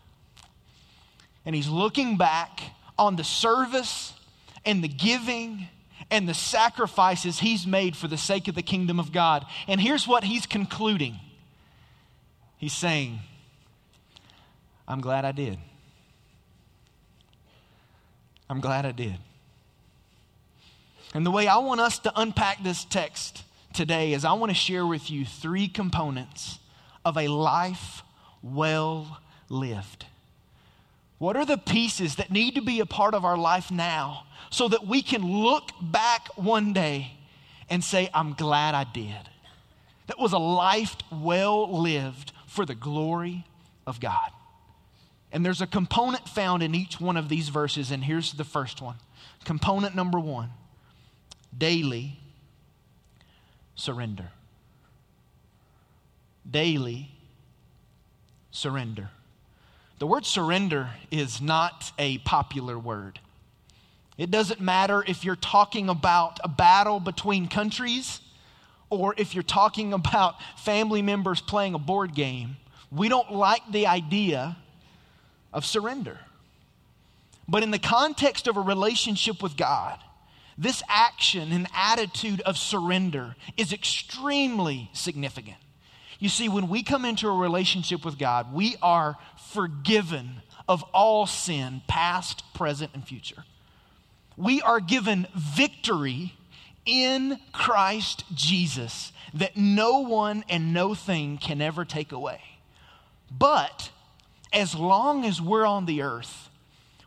And 1.46 1.53
he's 1.53 1.70
looking 1.70 2.17
back 2.17 2.60
on 2.98 3.17
the 3.17 3.24
service 3.24 4.13
and 4.65 4.84
the 4.84 4.88
giving 4.88 5.67
and 6.13 6.29
the 6.29 6.34
sacrifices 6.34 7.39
he's 7.39 7.65
made 7.65 7.98
for 7.98 8.08
the 8.08 8.17
sake 8.17 8.48
of 8.48 8.53
the 8.53 8.62
kingdom 8.62 9.00
of 9.00 9.12
God. 9.12 9.46
And 9.67 9.82
here's 9.82 10.08
what 10.08 10.24
he's 10.24 10.46
concluding 10.46 11.20
He's 12.58 12.72
saying, 12.72 13.20
I'm 14.88 15.01
glad 15.01 15.25
I 15.25 15.34
did. 15.34 15.58
I'm 18.50 18.62
glad 18.62 18.86
I 18.86 18.93
did. 18.93 19.17
And 21.13 21.25
the 21.25 21.32
way 21.32 21.48
I 21.48 21.58
want 21.58 21.82
us 21.82 22.00
to 22.00 22.13
unpack 22.15 22.63
this 22.63 22.86
text 22.86 23.43
today 23.74 24.13
is 24.13 24.24
I 24.24 24.32
want 24.32 24.50
to 24.50 24.55
share 24.55 24.86
with 24.86 25.12
you 25.12 25.25
three 25.25 25.67
components 25.67 26.60
of 27.03 27.17
a 27.17 27.27
life 27.27 28.01
well 28.41 29.20
lived. 29.50 30.05
What 31.24 31.38
are 31.38 31.46
the 31.46 31.58
pieces 31.58 32.18
that 32.18 32.32
need 32.32 32.56
to 32.56 32.62
be 32.62 32.82
a 32.82 32.86
part 32.86 33.15
of 33.15 33.24
our 33.24 33.38
life 33.38 33.72
now 33.72 34.25
so 34.50 34.68
that 34.68 34.86
we 34.86 35.01
can 35.01 35.25
look 35.25 35.72
back 35.82 36.27
one 36.36 36.74
day 36.74 37.13
and 37.70 37.82
say, 37.82 38.10
I'm 38.13 38.34
glad 38.34 38.75
I 38.75 38.84
did? 38.84 39.30
That 40.08 40.20
was 40.20 40.34
a 40.34 40.38
life 40.38 40.98
well 41.10 41.82
lived 41.82 42.34
for 42.46 42.65
the 42.65 42.75
glory 42.75 43.46
of 43.88 44.01
God. 44.01 44.32
And 45.32 45.46
there's 45.46 45.62
a 45.62 45.65
component 45.65 46.27
found 46.27 46.62
in 46.62 46.75
each 46.75 47.00
one 47.00 47.15
of 47.15 47.30
these 47.30 47.48
verses, 47.48 47.89
and 47.89 48.03
here's 48.03 48.34
the 48.34 48.44
first 48.44 48.82
one. 48.82 48.98
Component 49.46 49.96
number 49.96 50.20
one 50.20 50.50
daily 51.58 52.20
surrender. 53.75 54.27
Daily 56.51 57.12
surrender. 58.51 59.10
The 60.03 60.07
word 60.07 60.25
surrender 60.25 60.89
is 61.12 61.39
not 61.39 61.93
a 61.98 62.17
popular 62.17 62.77
word. 62.77 63.22
It 64.17 64.31
doesn't 64.31 64.60
matter 64.60 65.01
if 65.07 65.24
you're 65.24 65.38
talking 65.38 65.88
about 65.88 66.41
a 66.43 66.50
battle 66.50 67.00
between 67.00 67.48
countries 67.48 68.19
or 68.89 69.15
if 69.17 69.33
you're 69.33 69.43
talking 69.43 69.93
about 69.93 70.36
family 70.57 71.01
members 71.01 71.39
playing 71.39 71.74
a 71.74 71.79
board 71.79 72.13
game. 72.15 72.57
We 72.91 73.07
don't 73.07 73.31
like 73.31 73.62
the 73.72 73.88
idea 73.88 74.57
of 75.53 75.65
surrender. 75.65 76.19
But 77.48 77.63
in 77.63 77.72
the 77.72 77.79
context 77.79 78.50
of 78.50 78.57
a 78.57 78.62
relationship 78.62 79.41
with 79.41 79.55
God, 79.55 80.00
this 80.57 80.83
action 80.89 81.53
and 81.53 81.65
attitude 81.74 82.41
of 82.41 82.57
surrender 82.57 83.38
is 83.55 83.72
extremely 83.72 84.89
significant. 84.91 85.62
You 86.24 86.30
see, 86.30 86.48
when 86.48 86.70
we 86.70 86.84
come 86.84 87.03
into 87.03 87.27
a 87.27 87.36
relationship 87.36 88.06
with 88.06 88.18
God, 88.18 88.53
we 88.53 88.77
are 88.82 89.18
forgiven 89.51 90.42
of 90.70 90.82
all 90.94 91.27
sin, 91.27 91.82
past, 91.86 92.44
present, 92.53 92.92
and 92.94 93.06
future. 93.06 93.44
We 94.38 94.62
are 94.62 94.80
given 94.80 95.27
victory 95.36 96.34
in 96.86 97.42
Christ 97.51 98.24
Jesus 98.34 99.12
that 99.34 99.58
no 99.58 100.00
one 100.00 100.46
and 100.48 100.74
no 100.74 100.96
thing 100.96 101.39
can 101.39 101.62
ever 101.62 101.84
take 101.84 102.13
away. 102.13 102.39
But 103.30 103.89
as 104.53 104.74
long 104.74 105.25
as 105.25 105.42
we're 105.42 105.65
on 105.65 105.86
the 105.86 106.03
earth, 106.03 106.48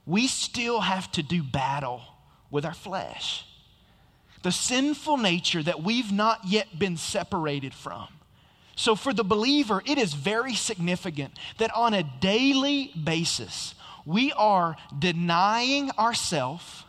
we 0.05 0.27
still 0.27 0.81
have 0.81 1.11
to 1.13 1.23
do 1.23 1.43
battle 1.43 2.03
with 2.51 2.67
our 2.67 2.75
flesh. 2.75 3.47
The 4.43 4.53
sinful 4.53 5.17
nature 5.17 5.63
that 5.63 5.83
we've 5.83 6.13
not 6.13 6.41
yet 6.47 6.79
been 6.79 6.99
separated 6.99 7.73
from. 7.73 8.09
So, 8.77 8.95
for 8.95 9.15
the 9.15 9.25
believer, 9.25 9.83
it 9.87 9.97
is 9.97 10.13
very 10.13 10.55
significant 10.55 11.33
that 11.57 11.75
on 11.75 11.95
a 11.95 12.03
daily 12.21 12.93
basis, 13.03 13.75
we 14.05 14.33
are 14.33 14.77
denying 14.97 15.91
ourselves 15.93 16.85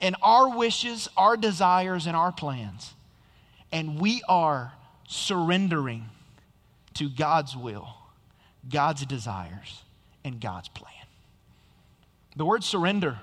and 0.00 0.16
our 0.22 0.56
wishes, 0.56 1.08
our 1.16 1.36
desires, 1.36 2.06
and 2.06 2.16
our 2.16 2.32
plans, 2.32 2.94
and 3.70 4.00
we 4.00 4.22
are 4.26 4.72
surrendering 5.06 6.06
to 6.94 7.10
God's 7.10 7.54
will, 7.54 7.88
God's 8.68 9.04
desires, 9.04 9.82
and 10.24 10.40
God's 10.40 10.68
plan. 10.68 10.92
The 12.36 12.46
word 12.46 12.64
surrender 12.64 13.18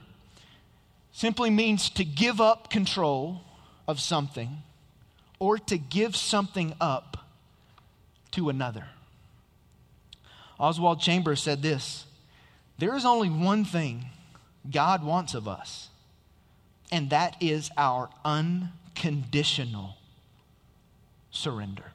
simply 1.12 1.50
means 1.50 1.90
to 1.92 2.06
give 2.06 2.40
up 2.40 2.70
control 2.70 3.42
of 3.88 4.00
something 4.00 4.58
or 5.40 5.58
to 5.58 5.78
give 5.78 6.16
something 6.16 6.76
up 6.80 7.15
to 8.36 8.50
another. 8.50 8.86
Oswald 10.60 11.00
Chambers 11.00 11.42
said 11.42 11.62
this 11.62 12.06
There 12.78 12.96
is 12.96 13.06
only 13.06 13.30
one 13.30 13.66
thing 13.66 14.06
God 14.70 15.04
wants 15.04 15.34
of 15.34 15.48
us, 15.48 15.90
and 16.92 17.10
that 17.10 17.36
is 17.42 17.70
our 17.78 18.10
unconditional 18.24 19.98
surrender. 21.32 21.92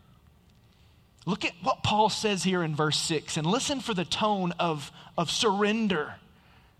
Look 1.26 1.44
at 1.44 1.52
what 1.62 1.82
Paul 1.82 2.08
says 2.08 2.42
here 2.42 2.62
in 2.62 2.74
verse 2.74 2.98
6 2.98 3.36
and 3.36 3.46
listen 3.46 3.80
for 3.80 3.92
the 3.92 4.06
tone 4.06 4.52
of, 4.58 4.90
of 5.18 5.30
surrender 5.30 6.14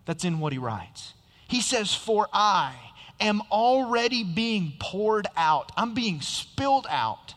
that's 0.07 0.25
in 0.25 0.41
what 0.41 0.53
he 0.53 0.59
writes. 0.59 1.13
He 1.47 1.61
says, 1.61 1.95
For 1.95 2.27
I 2.33 2.75
am 3.21 3.43
already 3.51 4.25
being 4.25 4.73
poured 4.81 5.27
out, 5.37 5.73
I'm 5.77 5.93
being 5.93 6.23
spilled 6.23 6.87
out 6.89 7.35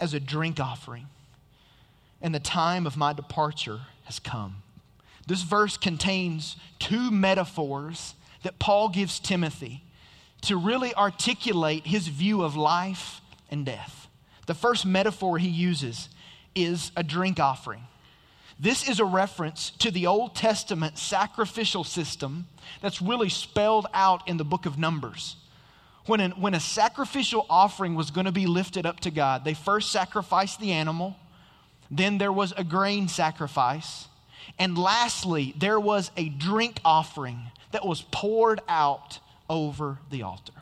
as 0.00 0.14
a 0.14 0.20
drink 0.20 0.58
offering 0.58 1.06
and 2.20 2.34
the 2.34 2.40
time 2.40 2.86
of 2.86 2.96
my 2.96 3.12
departure 3.12 3.80
has 4.04 4.18
come. 4.18 4.62
This 5.26 5.42
verse 5.42 5.76
contains 5.76 6.56
two 6.78 7.10
metaphors 7.10 8.14
that 8.42 8.58
Paul 8.58 8.88
gives 8.88 9.18
Timothy 9.18 9.82
to 10.42 10.56
really 10.56 10.94
articulate 10.94 11.86
his 11.86 12.08
view 12.08 12.42
of 12.42 12.56
life 12.56 13.20
and 13.50 13.66
death. 13.66 14.08
The 14.46 14.54
first 14.54 14.86
metaphor 14.86 15.38
he 15.38 15.48
uses 15.48 16.08
is 16.54 16.92
a 16.96 17.02
drink 17.02 17.40
offering. 17.40 17.82
This 18.58 18.88
is 18.88 19.00
a 19.00 19.04
reference 19.04 19.70
to 19.80 19.90
the 19.90 20.06
Old 20.06 20.34
Testament 20.34 20.96
sacrificial 20.96 21.84
system 21.84 22.46
that's 22.80 23.02
really 23.02 23.28
spelled 23.28 23.86
out 23.92 24.26
in 24.28 24.38
the 24.38 24.44
book 24.44 24.64
of 24.64 24.78
Numbers. 24.78 25.36
When, 26.06 26.20
an, 26.20 26.30
when 26.32 26.54
a 26.54 26.60
sacrificial 26.60 27.44
offering 27.50 27.96
was 27.96 28.10
going 28.10 28.24
to 28.24 28.32
be 28.32 28.46
lifted 28.46 28.86
up 28.86 29.00
to 29.00 29.10
God, 29.10 29.44
they 29.44 29.54
first 29.54 29.90
sacrificed 29.90 30.60
the 30.60 30.72
animal, 30.72 31.16
then 31.90 32.18
there 32.18 32.32
was 32.32 32.52
a 32.56 32.64
grain 32.64 33.08
sacrifice. 33.08 34.08
And 34.58 34.78
lastly, 34.78 35.54
there 35.58 35.80
was 35.80 36.10
a 36.16 36.28
drink 36.28 36.80
offering 36.84 37.50
that 37.72 37.86
was 37.86 38.02
poured 38.10 38.60
out 38.68 39.18
over 39.48 39.98
the 40.10 40.22
altar. 40.22 40.52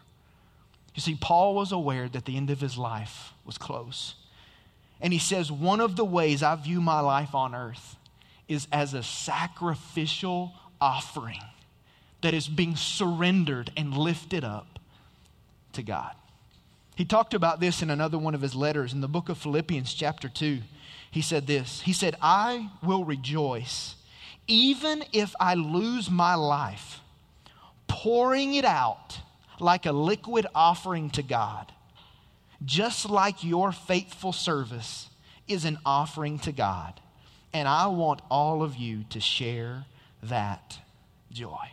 You 0.94 1.00
see, 1.00 1.16
Paul 1.20 1.54
was 1.54 1.72
aware 1.72 2.08
that 2.08 2.24
the 2.24 2.36
end 2.36 2.50
of 2.50 2.60
his 2.60 2.78
life 2.78 3.32
was 3.44 3.58
close. 3.58 4.14
And 5.00 5.12
he 5.12 5.18
says, 5.18 5.50
One 5.50 5.80
of 5.80 5.96
the 5.96 6.04
ways 6.04 6.42
I 6.42 6.54
view 6.54 6.80
my 6.80 7.00
life 7.00 7.34
on 7.34 7.54
earth 7.54 7.96
is 8.48 8.68
as 8.72 8.94
a 8.94 9.02
sacrificial 9.02 10.52
offering 10.80 11.40
that 12.22 12.34
is 12.34 12.48
being 12.48 12.76
surrendered 12.76 13.70
and 13.76 13.96
lifted 13.96 14.44
up 14.44 14.78
to 15.72 15.82
God. 15.82 16.14
He 16.94 17.04
talked 17.04 17.34
about 17.34 17.58
this 17.58 17.82
in 17.82 17.90
another 17.90 18.18
one 18.18 18.34
of 18.34 18.40
his 18.40 18.54
letters 18.54 18.92
in 18.92 19.00
the 19.00 19.08
book 19.08 19.28
of 19.28 19.36
Philippians, 19.38 19.92
chapter 19.92 20.28
2 20.28 20.60
he 21.14 21.23
said 21.23 21.47
this 21.47 21.80
He 21.83 21.92
said, 21.92 22.16
I 22.21 22.71
will 22.83 23.04
rejoice 23.04 23.94
even 24.49 25.04
if 25.12 25.33
I 25.38 25.54
lose 25.54 26.11
my 26.11 26.35
life, 26.35 27.00
pouring 27.87 28.54
it 28.54 28.64
out 28.64 29.21
like 29.61 29.87
a 29.87 29.92
liquid 29.92 30.44
offering 30.56 31.11
to 31.11 31.23
God, 31.23 31.73
just 32.64 33.09
like 33.09 33.44
your 33.44 33.71
faithful 33.71 34.33
service 34.33 35.09
is 35.47 35.64
an 35.64 35.78
offering 35.87 36.40
to 36.40 36.50
God. 36.50 37.00
And 37.52 37.68
I 37.68 37.87
want 37.87 38.21
all 38.28 38.64
of 38.64 38.76
you 38.76 39.04
to 39.11 39.21
share 39.21 39.85
that 40.25 40.78
joy. 41.30 41.71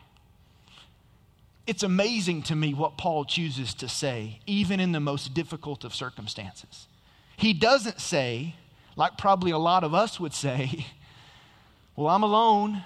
It's 1.66 1.84
amazing 1.84 2.44
to 2.44 2.56
me 2.56 2.76
what 2.76 2.96
Paul 2.96 3.26
chooses 3.26 3.74
to 3.74 3.90
say, 3.90 4.40
even 4.46 4.80
in 4.80 4.92
the 4.92 5.00
most 5.00 5.34
difficult 5.34 5.84
of 5.84 5.96
circumstances. 5.96 6.88
He 7.36 7.54
doesn't 7.54 8.00
say, 8.00 8.56
like 9.01 9.17
probably 9.17 9.50
a 9.50 9.58
lot 9.58 9.84
of 9.84 9.96
us 9.96 10.20
would 10.20 10.31
say, 10.31 10.86
Well, 11.96 12.08
I'm 12.08 12.22
alone. 12.22 12.84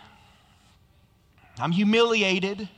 I'm 1.59 1.73
humiliated. 1.73 2.69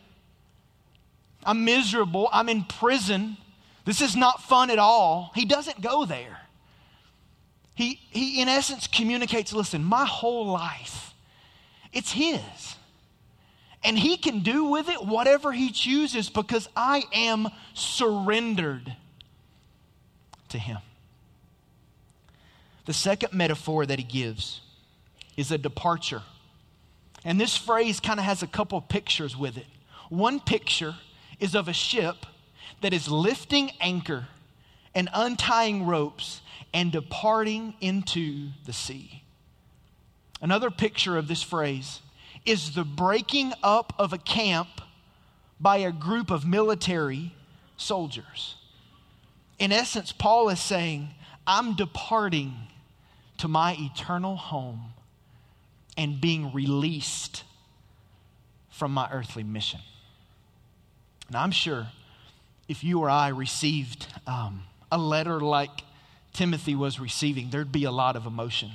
I'm 1.43 1.63
miserable. 1.63 2.29
I'm 2.33 2.49
in 2.49 2.63
prison. 2.63 3.37
This 3.85 4.01
is 4.01 4.15
not 4.15 4.41
fun 4.41 4.71
at 4.71 4.79
all. 4.79 5.31
He 5.35 5.45
doesn't 5.45 5.81
go 5.81 6.03
there. 6.03 6.39
He, 7.75 8.01
he 8.09 8.41
in 8.41 8.49
essence, 8.49 8.87
communicates 8.87 9.53
listen, 9.53 9.83
my 9.83 10.05
whole 10.05 10.47
life, 10.47 11.13
it's 11.93 12.11
His. 12.11 12.41
And 13.83 13.99
He 13.99 14.17
can 14.17 14.39
do 14.39 14.65
with 14.65 14.89
it 14.89 15.05
whatever 15.05 15.51
He 15.51 15.69
chooses 15.69 16.27
because 16.27 16.67
I 16.75 17.03
am 17.13 17.49
surrendered 17.75 18.95
to 20.49 20.57
Him. 20.57 20.79
The 22.87 22.93
second 22.93 23.33
metaphor 23.33 23.85
that 23.85 23.99
He 23.99 24.05
gives 24.05 24.61
is 25.35 25.51
a 25.51 25.57
departure. 25.57 26.23
And 27.25 27.39
this 27.39 27.57
phrase 27.57 27.99
kind 27.99 28.17
of 28.17 28.25
has 28.25 28.41
a 28.41 28.47
couple 28.47 28.79
pictures 28.79 29.35
with 29.35 29.57
it. 29.57 29.67
One 30.09 30.39
picture 30.39 30.95
is 31.37 31.53
of 31.53 31.67
a 31.67 31.73
ship 31.73 32.25
that 32.79 32.93
is 32.93 33.09
lifting 33.09 33.71
anchor 33.81 34.27
and 34.95 35.09
untying 35.13 35.85
ropes 35.85 36.41
and 36.73 36.89
departing 36.89 37.73
into 37.81 38.47
the 38.65 38.71
sea. 38.71 39.21
Another 40.41 40.71
picture 40.71 41.17
of 41.17 41.27
this 41.27 41.43
phrase 41.43 41.99
is 42.45 42.73
the 42.73 42.85
breaking 42.85 43.51
up 43.61 43.93
of 43.99 44.13
a 44.13 44.17
camp 44.17 44.69
by 45.59 45.77
a 45.77 45.91
group 45.91 46.31
of 46.31 46.47
military 46.47 47.35
soldiers. 47.75 48.55
In 49.59 49.73
essence, 49.73 50.13
Paul 50.13 50.47
is 50.47 50.61
saying, 50.61 51.09
I'm 51.45 51.75
departing 51.75 52.55
to 53.37 53.47
my 53.47 53.75
eternal 53.79 54.35
home 54.35 54.93
and 55.95 56.21
being 56.21 56.53
released 56.53 57.43
from 58.69 58.91
my 58.91 59.09
earthly 59.11 59.43
mission. 59.43 59.79
Now, 61.29 61.43
I'm 61.43 61.51
sure 61.51 61.87
if 62.67 62.83
you 62.83 62.99
or 62.99 63.09
I 63.09 63.29
received 63.29 64.07
um, 64.25 64.63
a 64.91 64.97
letter 64.97 65.39
like 65.39 65.83
Timothy 66.33 66.75
was 66.75 66.99
receiving, 66.99 67.49
there'd 67.49 67.71
be 67.71 67.85
a 67.85 67.91
lot 67.91 68.15
of 68.15 68.25
emotion. 68.25 68.71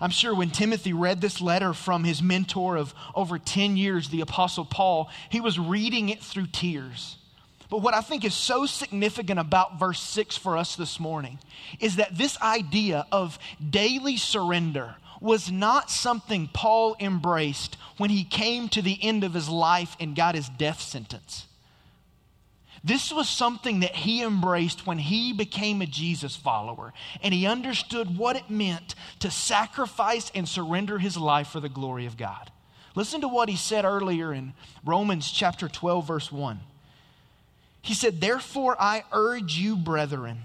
I'm 0.00 0.10
sure 0.10 0.34
when 0.34 0.50
Timothy 0.50 0.94
read 0.94 1.20
this 1.20 1.42
letter 1.42 1.74
from 1.74 2.04
his 2.04 2.22
mentor 2.22 2.76
of 2.76 2.94
over 3.14 3.38
10 3.38 3.76
years, 3.76 4.08
the 4.08 4.22
Apostle 4.22 4.64
Paul, 4.64 5.10
he 5.28 5.40
was 5.40 5.58
reading 5.58 6.08
it 6.08 6.22
through 6.22 6.46
tears. 6.46 7.16
But 7.70 7.82
what 7.82 7.94
I 7.94 8.00
think 8.00 8.24
is 8.24 8.34
so 8.34 8.66
significant 8.66 9.38
about 9.38 9.78
verse 9.78 10.00
6 10.00 10.36
for 10.36 10.56
us 10.56 10.74
this 10.74 10.98
morning 10.98 11.38
is 11.78 11.96
that 11.96 12.18
this 12.18 12.36
idea 12.42 13.06
of 13.12 13.38
daily 13.70 14.16
surrender 14.16 14.96
was 15.20 15.52
not 15.52 15.90
something 15.90 16.48
Paul 16.52 16.96
embraced 16.98 17.76
when 17.96 18.10
he 18.10 18.24
came 18.24 18.68
to 18.70 18.82
the 18.82 18.98
end 19.00 19.22
of 19.22 19.34
his 19.34 19.48
life 19.48 19.96
and 20.00 20.16
got 20.16 20.34
his 20.34 20.48
death 20.48 20.80
sentence. 20.80 21.46
This 22.82 23.12
was 23.12 23.28
something 23.28 23.80
that 23.80 23.94
he 23.94 24.22
embraced 24.22 24.86
when 24.86 24.98
he 24.98 25.34
became 25.34 25.82
a 25.82 25.86
Jesus 25.86 26.34
follower, 26.34 26.94
and 27.22 27.34
he 27.34 27.46
understood 27.46 28.16
what 28.16 28.36
it 28.36 28.48
meant 28.48 28.94
to 29.18 29.30
sacrifice 29.30 30.32
and 30.34 30.48
surrender 30.48 30.98
his 30.98 31.16
life 31.16 31.48
for 31.48 31.60
the 31.60 31.68
glory 31.68 32.06
of 32.06 32.16
God. 32.16 32.50
Listen 32.94 33.20
to 33.20 33.28
what 33.28 33.50
he 33.50 33.56
said 33.56 33.84
earlier 33.84 34.32
in 34.32 34.54
Romans 34.84 35.30
chapter 35.30 35.68
12, 35.68 36.06
verse 36.06 36.32
1. 36.32 36.58
He 37.82 37.94
said, 37.94 38.20
Therefore, 38.20 38.76
I 38.78 39.04
urge 39.12 39.54
you, 39.54 39.76
brethren, 39.76 40.38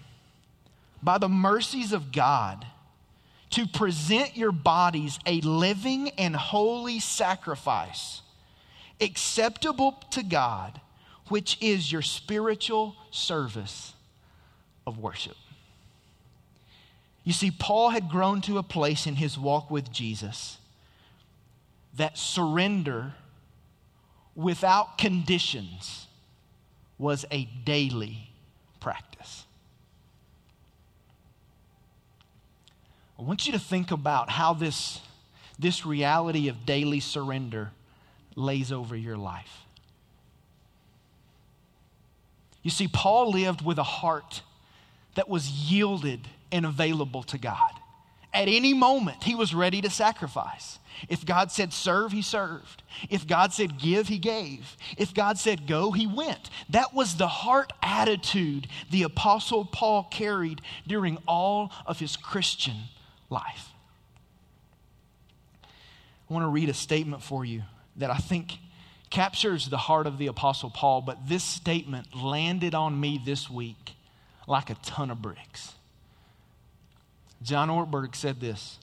by 1.04 1.18
the 1.18 1.30
mercies 1.30 1.94
of 1.94 2.12
God, 2.12 2.66
to 3.52 3.68
present 3.68 4.36
your 4.36 4.52
bodies 4.52 5.20
a 5.26 5.42
living 5.42 6.10
and 6.12 6.36
holy 6.36 7.00
sacrifice, 7.00 8.22
acceptable 9.00 10.04
to 10.12 10.24
God 10.24 10.80
which 11.30 11.58
is 11.62 11.92
your 11.92 12.02
spiritual 12.02 12.96
service 13.12 13.94
of 14.86 15.00
worship. 15.00 15.36
You 17.24 17.34
see, 17.34 17.50
Paul 17.50 17.90
had 17.90 18.10
grown 18.10 18.42
to 18.42 18.60
a 18.60 18.64
place 18.64 19.08
in 19.08 19.16
his 19.16 19.38
walk 19.38 19.72
with 19.72 19.92
Jesus 19.92 20.60
that 21.96 22.18
surrender 22.18 23.14
without 24.36 24.98
conditions 24.98 26.06
was 26.98 27.26
a 27.32 27.46
daily 27.66 28.30
practice. 28.80 29.46
I 33.18 33.22
want 33.22 33.46
you 33.46 33.54
to 33.54 33.60
think 33.60 33.92
about 33.92 34.30
how 34.30 34.54
this, 34.54 35.00
this 35.58 35.86
reality 35.86 36.50
of 36.50 36.66
daily 36.66 37.00
surrender 37.00 37.72
lays 38.36 38.72
over 38.72 38.96
your 38.96 39.18
life. 39.18 39.62
You 42.62 42.72
see, 42.72 42.88
Paul 42.88 43.32
lived 43.32 43.62
with 43.62 43.78
a 43.78 43.84
heart 43.84 44.42
that 45.16 45.30
was 45.30 45.50
yielded 45.50 46.28
and 46.52 46.66
available 46.66 47.24
to 47.24 47.38
God. 47.38 47.72
At 48.36 48.50
any 48.50 48.74
moment, 48.74 49.24
he 49.24 49.34
was 49.34 49.56
ready 49.56 49.80
to 49.80 49.90
sacrifice. 49.90 50.78
If 51.08 51.26
God 51.26 51.54
said 51.54 51.72
serve, 51.72 52.12
he 52.12 52.22
served. 52.22 52.84
If 53.10 53.26
God 53.26 53.54
said 53.54 53.80
give, 53.80 54.10
he 54.10 54.18
gave. 54.18 54.76
If 54.98 55.14
God 55.14 55.38
said 55.38 55.68
go, 55.68 55.92
he 55.92 56.06
went. 56.06 56.50
That 56.70 56.94
was 56.94 57.16
the 57.16 57.30
heart 57.30 57.72
attitude 57.82 58.68
the 58.92 59.04
Apostle 59.04 59.64
Paul 59.64 60.04
carried 60.12 60.62
during 60.86 61.18
all 61.26 61.72
of 61.86 62.00
his 62.00 62.18
Christian 62.18 62.76
life. 63.30 63.70
I 66.30 66.34
want 66.34 66.44
to 66.44 66.50
read 66.50 66.68
a 66.68 66.74
statement 66.74 67.24
for 67.24 67.46
you 67.46 67.64
that 67.96 68.12
I 68.12 68.18
think 68.18 68.58
captures 69.10 69.70
the 69.70 69.78
heart 69.78 70.08
of 70.08 70.18
the 70.18 70.28
Apostle 70.28 70.72
Paul, 70.72 71.02
but 71.02 71.30
this 71.30 71.44
statement 71.44 72.14
landed 72.14 72.76
on 72.76 73.00
me 73.00 73.22
this 73.24 73.50
week 73.50 73.94
like 74.46 74.70
a 74.70 74.76
ton 74.76 75.10
of 75.10 75.22
bricks. 75.22 75.76
John 77.46 77.70
Ortberg 77.70 78.16
said 78.16 78.42
this 78.42 78.80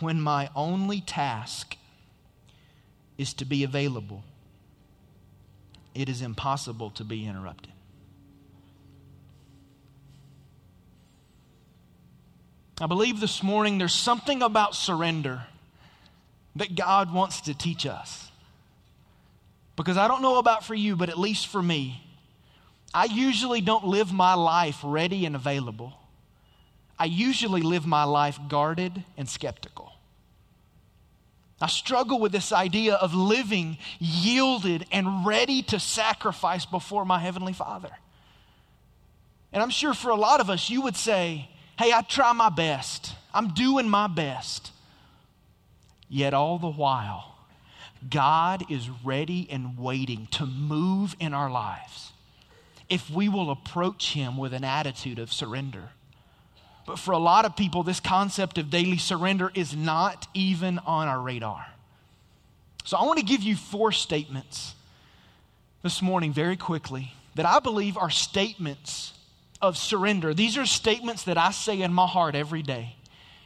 When 0.00 0.20
my 0.20 0.48
only 0.56 1.02
task 1.02 1.76
is 3.18 3.34
to 3.34 3.44
be 3.44 3.64
available, 3.64 4.24
it 5.94 6.08
is 6.08 6.22
impossible 6.22 6.90
to 6.92 7.04
be 7.04 7.26
interrupted. 7.26 7.72
I 12.80 12.86
believe 12.86 13.20
this 13.20 13.42
morning 13.42 13.78
there's 13.78 13.94
something 13.94 14.42
about 14.42 14.74
surrender 14.74 15.42
that 16.56 16.74
God 16.74 17.12
wants 17.12 17.42
to 17.42 17.54
teach 17.54 17.86
us. 17.86 18.30
Because 19.76 19.98
I 19.98 20.08
don't 20.08 20.22
know 20.22 20.38
about 20.38 20.64
for 20.64 20.74
you, 20.74 20.96
but 20.96 21.10
at 21.10 21.18
least 21.18 21.46
for 21.48 21.62
me, 21.62 22.02
I 22.94 23.04
usually 23.04 23.60
don't 23.60 23.86
live 23.86 24.12
my 24.12 24.32
life 24.32 24.78
ready 24.82 25.26
and 25.26 25.36
available. 25.36 25.92
I 26.98 27.04
usually 27.04 27.62
live 27.62 27.86
my 27.86 28.04
life 28.04 28.38
guarded 28.48 29.04
and 29.16 29.28
skeptical. 29.28 29.92
I 31.60 31.68
struggle 31.68 32.18
with 32.18 32.32
this 32.32 32.52
idea 32.52 32.94
of 32.94 33.14
living 33.14 33.78
yielded 33.98 34.86
and 34.92 35.24
ready 35.26 35.62
to 35.62 35.80
sacrifice 35.80 36.66
before 36.66 37.04
my 37.04 37.18
Heavenly 37.18 37.54
Father. 37.54 37.90
And 39.52 39.62
I'm 39.62 39.70
sure 39.70 39.94
for 39.94 40.10
a 40.10 40.16
lot 40.16 40.40
of 40.40 40.50
us, 40.50 40.68
you 40.68 40.82
would 40.82 40.96
say, 40.96 41.48
Hey, 41.78 41.92
I 41.92 42.02
try 42.02 42.32
my 42.32 42.48
best. 42.48 43.14
I'm 43.34 43.54
doing 43.54 43.88
my 43.88 44.06
best. 44.06 44.72
Yet 46.08 46.34
all 46.34 46.58
the 46.58 46.70
while, 46.70 47.36
God 48.08 48.70
is 48.70 48.88
ready 49.04 49.48
and 49.50 49.78
waiting 49.78 50.28
to 50.32 50.46
move 50.46 51.16
in 51.20 51.34
our 51.34 51.50
lives 51.50 52.12
if 52.88 53.10
we 53.10 53.28
will 53.28 53.50
approach 53.50 54.12
Him 54.12 54.36
with 54.36 54.54
an 54.54 54.64
attitude 54.64 55.18
of 55.18 55.32
surrender. 55.32 55.90
But 56.86 56.98
for 56.98 57.12
a 57.12 57.18
lot 57.18 57.44
of 57.44 57.56
people, 57.56 57.82
this 57.82 58.00
concept 58.00 58.58
of 58.58 58.70
daily 58.70 58.98
surrender 58.98 59.50
is 59.54 59.74
not 59.74 60.28
even 60.34 60.78
on 60.80 61.08
our 61.08 61.20
radar. 61.20 61.66
So 62.84 62.96
I 62.96 63.04
want 63.04 63.18
to 63.18 63.24
give 63.24 63.42
you 63.42 63.56
four 63.56 63.90
statements 63.90 64.74
this 65.82 66.00
morning, 66.00 66.32
very 66.32 66.56
quickly, 66.56 67.12
that 67.34 67.44
I 67.44 67.58
believe 67.58 67.96
are 67.96 68.10
statements 68.10 69.12
of 69.60 69.76
surrender. 69.76 70.32
These 70.32 70.56
are 70.56 70.66
statements 70.66 71.24
that 71.24 71.36
I 71.36 71.50
say 71.50 71.82
in 71.82 71.92
my 71.92 72.06
heart 72.06 72.34
every 72.34 72.62
day. 72.62 72.94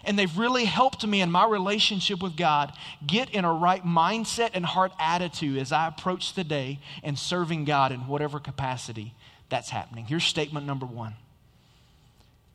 And 0.04 0.18
they've 0.18 0.38
really 0.38 0.64
helped 0.64 1.06
me 1.06 1.20
in 1.20 1.30
my 1.30 1.46
relationship 1.46 2.22
with 2.22 2.36
God 2.36 2.72
get 3.06 3.30
in 3.30 3.44
a 3.44 3.52
right 3.52 3.84
mindset 3.84 4.50
and 4.54 4.64
heart 4.64 4.92
attitude 4.98 5.58
as 5.58 5.72
I 5.72 5.88
approach 5.88 6.34
the 6.34 6.44
day 6.44 6.80
and 7.02 7.18
serving 7.18 7.64
God 7.64 7.92
in 7.92 8.00
whatever 8.06 8.40
capacity 8.40 9.14
that's 9.50 9.68
happening. 9.68 10.06
Here's 10.06 10.24
statement 10.24 10.66
number 10.66 10.86
one 10.86 11.14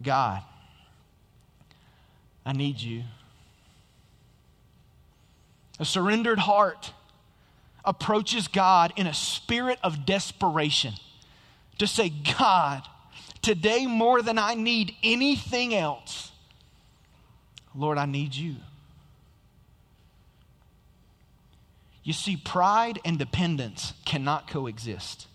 God, 0.01 0.41
I 2.45 2.53
need 2.53 2.79
you. 2.79 3.03
A 5.79 5.85
surrendered 5.85 6.39
heart 6.39 6.93
approaches 7.83 8.47
God 8.47 8.93
in 8.95 9.07
a 9.07 9.13
spirit 9.13 9.79
of 9.83 10.05
desperation 10.05 10.93
to 11.77 11.87
say, 11.87 12.11
God, 12.37 12.83
today 13.41 13.85
more 13.85 14.21
than 14.21 14.37
I 14.37 14.53
need 14.55 14.95
anything 15.03 15.75
else, 15.75 16.31
Lord, 17.73 17.97
I 17.97 18.05
need 18.05 18.33
you. 18.33 18.55
You 22.03 22.13
see, 22.13 22.37
pride 22.37 22.99
and 23.03 23.17
dependence 23.17 23.93
cannot 24.05 24.47
coexist. 24.47 25.27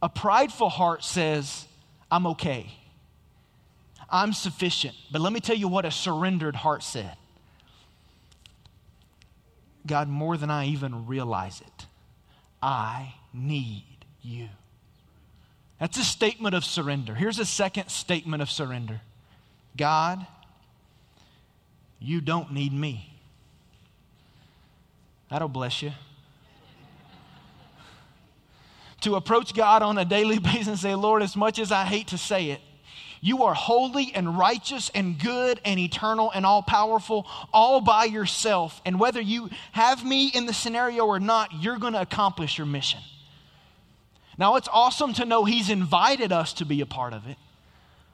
A 0.00 0.08
prideful 0.08 0.70
heart 0.70 1.04
says, 1.04 1.66
I'm 2.10 2.26
okay. 2.28 2.72
I'm 4.12 4.34
sufficient. 4.34 4.94
But 5.10 5.22
let 5.22 5.32
me 5.32 5.40
tell 5.40 5.56
you 5.56 5.66
what 5.66 5.86
a 5.86 5.90
surrendered 5.90 6.54
heart 6.54 6.82
said 6.82 7.16
God, 9.84 10.08
more 10.08 10.36
than 10.36 10.50
I 10.50 10.66
even 10.66 11.06
realize 11.06 11.60
it, 11.60 11.86
I 12.62 13.14
need 13.32 13.84
you. 14.22 14.48
That's 15.80 15.98
a 15.98 16.04
statement 16.04 16.54
of 16.54 16.64
surrender. 16.64 17.14
Here's 17.14 17.40
a 17.40 17.44
second 17.44 17.88
statement 17.88 18.42
of 18.42 18.50
surrender 18.50 19.00
God, 19.76 20.24
you 21.98 22.20
don't 22.20 22.52
need 22.52 22.72
me. 22.72 23.08
That'll 25.30 25.48
bless 25.48 25.82
you. 25.82 25.92
to 29.02 29.16
approach 29.16 29.52
God 29.52 29.82
on 29.82 29.98
a 29.98 30.04
daily 30.04 30.38
basis 30.38 30.68
and 30.68 30.78
say, 30.78 30.94
Lord, 30.94 31.22
as 31.22 31.36
much 31.36 31.58
as 31.58 31.70
I 31.70 31.84
hate 31.84 32.08
to 32.08 32.18
say 32.18 32.50
it, 32.50 32.60
you 33.24 33.44
are 33.44 33.54
holy 33.54 34.12
and 34.12 34.36
righteous 34.36 34.90
and 34.96 35.16
good 35.16 35.60
and 35.64 35.78
eternal 35.78 36.32
and 36.32 36.44
all 36.44 36.60
powerful 36.60 37.24
all 37.52 37.80
by 37.80 38.04
yourself. 38.04 38.82
And 38.84 38.98
whether 38.98 39.20
you 39.20 39.48
have 39.70 40.04
me 40.04 40.26
in 40.26 40.46
the 40.46 40.52
scenario 40.52 41.06
or 41.06 41.20
not, 41.20 41.50
you're 41.62 41.78
going 41.78 41.92
to 41.92 42.00
accomplish 42.00 42.58
your 42.58 42.66
mission. 42.66 42.98
Now, 44.36 44.56
it's 44.56 44.68
awesome 44.72 45.12
to 45.14 45.24
know 45.24 45.44
He's 45.44 45.70
invited 45.70 46.32
us 46.32 46.52
to 46.54 46.64
be 46.64 46.80
a 46.80 46.86
part 46.86 47.12
of 47.12 47.28
it, 47.28 47.36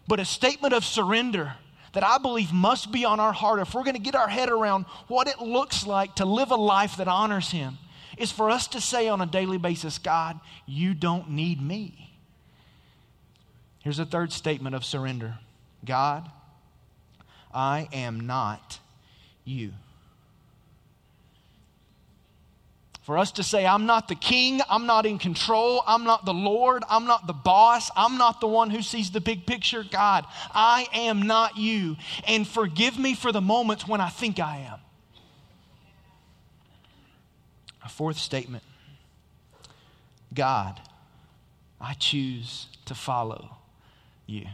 but 0.06 0.20
a 0.20 0.26
statement 0.26 0.74
of 0.74 0.84
surrender 0.84 1.54
that 1.94 2.04
I 2.04 2.18
believe 2.18 2.52
must 2.52 2.92
be 2.92 3.06
on 3.06 3.18
our 3.18 3.32
heart 3.32 3.60
if 3.60 3.72
we're 3.72 3.84
going 3.84 3.96
to 3.96 4.02
get 4.02 4.14
our 4.14 4.28
head 4.28 4.50
around 4.50 4.84
what 5.06 5.26
it 5.26 5.40
looks 5.40 5.86
like 5.86 6.16
to 6.16 6.26
live 6.26 6.50
a 6.50 6.56
life 6.56 6.98
that 6.98 7.08
honors 7.08 7.50
Him 7.50 7.78
is 8.18 8.30
for 8.30 8.50
us 8.50 8.68
to 8.68 8.80
say 8.80 9.08
on 9.08 9.22
a 9.22 9.26
daily 9.26 9.56
basis, 9.56 9.96
God, 9.96 10.38
you 10.66 10.92
don't 10.92 11.30
need 11.30 11.62
me. 11.62 12.07
Here's 13.88 13.98
a 13.98 14.04
third 14.04 14.34
statement 14.34 14.74
of 14.74 14.84
surrender 14.84 15.38
God, 15.82 16.30
I 17.54 17.88
am 17.90 18.20
not 18.20 18.80
you. 19.46 19.72
For 23.00 23.16
us 23.16 23.32
to 23.32 23.42
say, 23.42 23.64
I'm 23.64 23.86
not 23.86 24.08
the 24.08 24.14
king, 24.14 24.60
I'm 24.68 24.84
not 24.84 25.06
in 25.06 25.18
control, 25.18 25.82
I'm 25.86 26.04
not 26.04 26.26
the 26.26 26.34
Lord, 26.34 26.84
I'm 26.90 27.06
not 27.06 27.26
the 27.26 27.32
boss, 27.32 27.90
I'm 27.96 28.18
not 28.18 28.42
the 28.42 28.46
one 28.46 28.68
who 28.68 28.82
sees 28.82 29.10
the 29.10 29.22
big 29.22 29.46
picture. 29.46 29.82
God, 29.90 30.26
I 30.52 30.86
am 30.92 31.22
not 31.22 31.56
you. 31.56 31.96
And 32.26 32.46
forgive 32.46 32.98
me 32.98 33.14
for 33.14 33.32
the 33.32 33.40
moments 33.40 33.88
when 33.88 34.02
I 34.02 34.10
think 34.10 34.38
I 34.38 34.68
am. 34.70 34.80
A 37.82 37.88
fourth 37.88 38.18
statement 38.18 38.64
God, 40.34 40.78
I 41.80 41.94
choose 41.94 42.66
to 42.84 42.94
follow 42.94 43.57
you. 44.28 44.46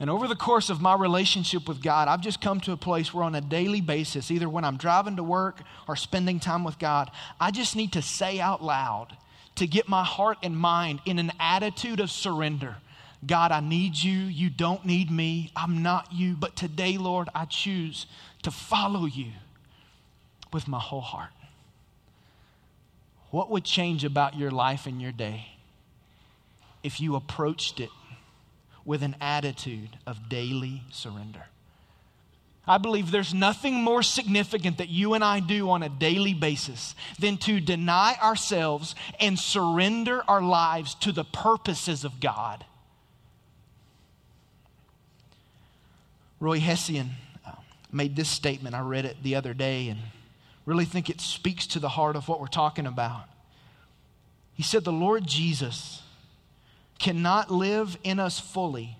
And 0.00 0.08
over 0.08 0.26
the 0.26 0.34
course 0.34 0.70
of 0.70 0.80
my 0.80 0.94
relationship 0.94 1.68
with 1.68 1.82
God, 1.82 2.08
I've 2.08 2.22
just 2.22 2.40
come 2.40 2.58
to 2.60 2.72
a 2.72 2.76
place 2.76 3.12
where, 3.12 3.22
on 3.22 3.34
a 3.34 3.40
daily 3.42 3.82
basis, 3.82 4.30
either 4.30 4.48
when 4.48 4.64
I'm 4.64 4.78
driving 4.78 5.16
to 5.16 5.22
work 5.22 5.60
or 5.86 5.94
spending 5.94 6.40
time 6.40 6.64
with 6.64 6.78
God, 6.78 7.10
I 7.38 7.50
just 7.50 7.76
need 7.76 7.92
to 7.92 8.02
say 8.02 8.40
out 8.40 8.64
loud 8.64 9.14
to 9.56 9.66
get 9.66 9.88
my 9.88 10.02
heart 10.02 10.38
and 10.42 10.56
mind 10.56 11.00
in 11.04 11.18
an 11.18 11.32
attitude 11.38 12.00
of 12.00 12.10
surrender. 12.10 12.76
God, 13.26 13.52
I 13.52 13.60
need 13.60 13.94
you. 13.94 14.16
You 14.16 14.48
don't 14.48 14.86
need 14.86 15.10
me. 15.10 15.52
I'm 15.54 15.82
not 15.82 16.14
you. 16.14 16.34
But 16.34 16.56
today, 16.56 16.96
Lord, 16.96 17.28
I 17.34 17.44
choose 17.44 18.06
to 18.42 18.50
follow 18.50 19.04
you 19.04 19.32
with 20.50 20.66
my 20.66 20.80
whole 20.80 21.02
heart. 21.02 21.28
What 23.30 23.50
would 23.50 23.64
change 23.64 24.02
about 24.02 24.38
your 24.38 24.50
life 24.50 24.86
and 24.86 25.02
your 25.02 25.12
day 25.12 25.59
if 26.82 27.00
you 27.00 27.16
approached 27.16 27.80
it 27.80 27.90
with 28.84 29.02
an 29.02 29.16
attitude 29.20 29.90
of 30.06 30.28
daily 30.28 30.82
surrender. 30.90 31.44
I 32.66 32.78
believe 32.78 33.10
there's 33.10 33.34
nothing 33.34 33.74
more 33.82 34.02
significant 34.02 34.78
that 34.78 34.88
you 34.88 35.14
and 35.14 35.24
I 35.24 35.40
do 35.40 35.70
on 35.70 35.82
a 35.82 35.88
daily 35.88 36.34
basis 36.34 36.94
than 37.18 37.36
to 37.38 37.60
deny 37.60 38.16
ourselves 38.22 38.94
and 39.18 39.38
surrender 39.38 40.22
our 40.28 40.42
lives 40.42 40.94
to 40.96 41.12
the 41.12 41.24
purposes 41.24 42.04
of 42.04 42.20
God. 42.20 42.64
Roy 46.38 46.60
Hession 46.60 47.10
uh, 47.46 47.52
made 47.92 48.16
this 48.16 48.28
statement. 48.28 48.74
I 48.74 48.80
read 48.80 49.04
it 49.04 49.22
the 49.22 49.34
other 49.34 49.52
day 49.52 49.88
and 49.88 49.98
really 50.64 50.84
think 50.84 51.10
it 51.10 51.20
speaks 51.20 51.66
to 51.68 51.80
the 51.80 51.88
heart 51.88 52.16
of 52.16 52.28
what 52.28 52.40
we're 52.40 52.46
talking 52.46 52.86
about. 52.86 53.24
He 54.54 54.62
said, 54.62 54.84
The 54.84 54.92
Lord 54.92 55.26
Jesus 55.26 56.02
cannot 57.00 57.50
live 57.50 57.96
in 58.04 58.20
us 58.20 58.38
fully 58.38 58.96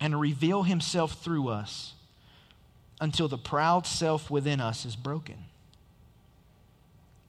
and 0.00 0.18
reveal 0.18 0.64
himself 0.64 1.22
through 1.22 1.48
us 1.48 1.92
until 3.00 3.28
the 3.28 3.38
proud 3.38 3.86
self 3.86 4.30
within 4.30 4.60
us 4.60 4.84
is 4.84 4.96
broken. 4.96 5.36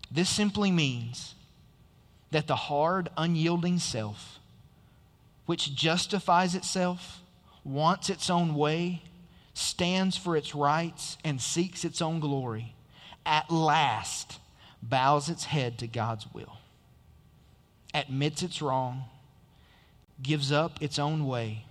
This 0.10 0.30
simply 0.30 0.72
means 0.72 1.36
that 2.32 2.48
the 2.48 2.56
hard, 2.56 3.10
unyielding 3.18 3.78
self, 3.78 4.40
which 5.46 5.76
justifies 5.76 6.56
itself, 6.56 7.22
wants 7.66 8.10
its 8.10 8.30
own 8.30 8.56
way, 8.56 9.02
stands 9.54 10.16
for 10.16 10.38
its 10.38 10.56
rights, 10.56 11.18
and 11.26 11.42
seeks 11.42 11.84
its 11.84 12.02
own 12.02 12.22
glory, 12.22 12.74
at 13.26 13.52
last 13.52 14.40
bows 14.82 15.28
its 15.28 15.46
head 15.46 15.78
to 15.80 15.88
God's 15.88 16.26
will, 16.34 16.58
admits 17.94 18.42
it's 18.44 18.62
wrong 18.62 19.04
gives 20.22 20.52
up 20.52 20.82
its 20.82 20.98
own 20.98 21.26
way 21.26 21.66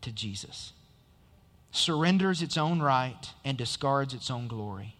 to 0.00 0.10
Jesus, 0.12 0.72
surrenders 1.70 2.42
its 2.42 2.56
own 2.56 2.80
right, 2.80 3.30
and 3.44 3.58
discards 3.58 4.14
its 4.14 4.30
own 4.30 4.48
glory. 4.48 4.96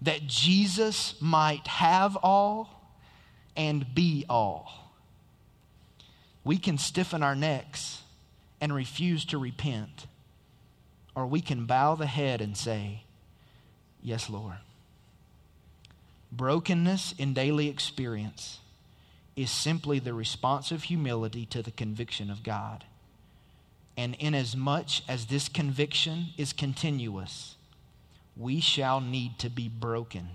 That 0.00 0.26
Jesus 0.26 1.14
might 1.20 1.66
have 1.66 2.16
all 2.16 2.94
and 3.56 3.94
be 3.94 4.24
all. 4.28 4.92
We 6.44 6.58
can 6.58 6.78
stiffen 6.78 7.22
our 7.22 7.36
necks 7.36 8.02
and 8.60 8.74
refuse 8.74 9.24
to 9.26 9.38
repent, 9.38 10.06
or 11.14 11.26
we 11.26 11.40
can 11.40 11.66
bow 11.66 11.94
the 11.94 12.06
head 12.06 12.40
and 12.40 12.56
say, 12.56 13.04
Yes, 14.02 14.28
Lord. 14.28 14.56
Brokenness 16.32 17.14
in 17.18 17.34
daily 17.34 17.68
experience 17.68 18.58
is 19.36 19.50
simply 19.50 19.98
the 19.98 20.14
responsive 20.14 20.84
humility 20.84 21.46
to 21.46 21.62
the 21.62 21.70
conviction 21.70 22.30
of 22.30 22.42
God. 22.42 22.84
And 23.96 24.14
inasmuch 24.18 25.08
as 25.08 25.26
this 25.26 25.48
conviction 25.48 26.28
is 26.36 26.52
continuous, 26.52 27.56
we 28.36 28.60
shall 28.60 29.00
need 29.00 29.38
to 29.38 29.50
be 29.50 29.68
broken 29.68 30.28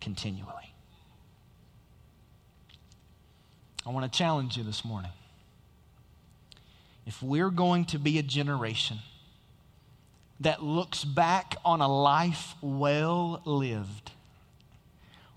continually. 0.00 0.72
I 3.86 3.90
want 3.90 4.10
to 4.10 4.18
challenge 4.18 4.56
you 4.56 4.64
this 4.64 4.84
morning. 4.84 5.12
If 7.06 7.22
we're 7.22 7.50
going 7.50 7.86
to 7.86 7.98
be 7.98 8.18
a 8.18 8.22
generation 8.22 8.98
that 10.40 10.62
looks 10.62 11.04
back 11.04 11.56
on 11.64 11.80
a 11.80 11.88
life 11.88 12.54
well 12.60 13.40
lived, 13.44 14.12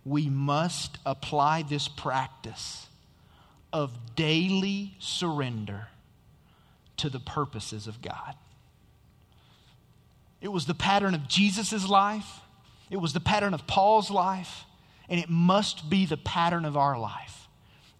we 0.06 0.30
must 0.30 0.98
apply 1.06 1.64
this 1.64 1.88
practice 1.88 2.88
of 3.72 4.16
daily 4.16 4.96
surrender 5.00 5.88
to 6.98 7.10
the 7.10 7.20
purposes 7.20 7.88
of 7.88 8.02
God. 8.02 8.36
It 10.42 10.50
was 10.50 10.66
the 10.66 10.74
pattern 10.74 11.14
of 11.14 11.28
Jesus' 11.28 11.88
life, 11.88 12.40
it 12.90 12.98
was 12.98 13.14
the 13.14 13.20
pattern 13.20 13.54
of 13.54 13.68
Paul's 13.68 14.10
life, 14.10 14.66
and 15.08 15.20
it 15.20 15.30
must 15.30 15.90
be 15.90 16.06
the 16.06 16.18
pattern 16.18 16.66
of 16.66 16.76
our 16.76 17.00
life 17.00 17.48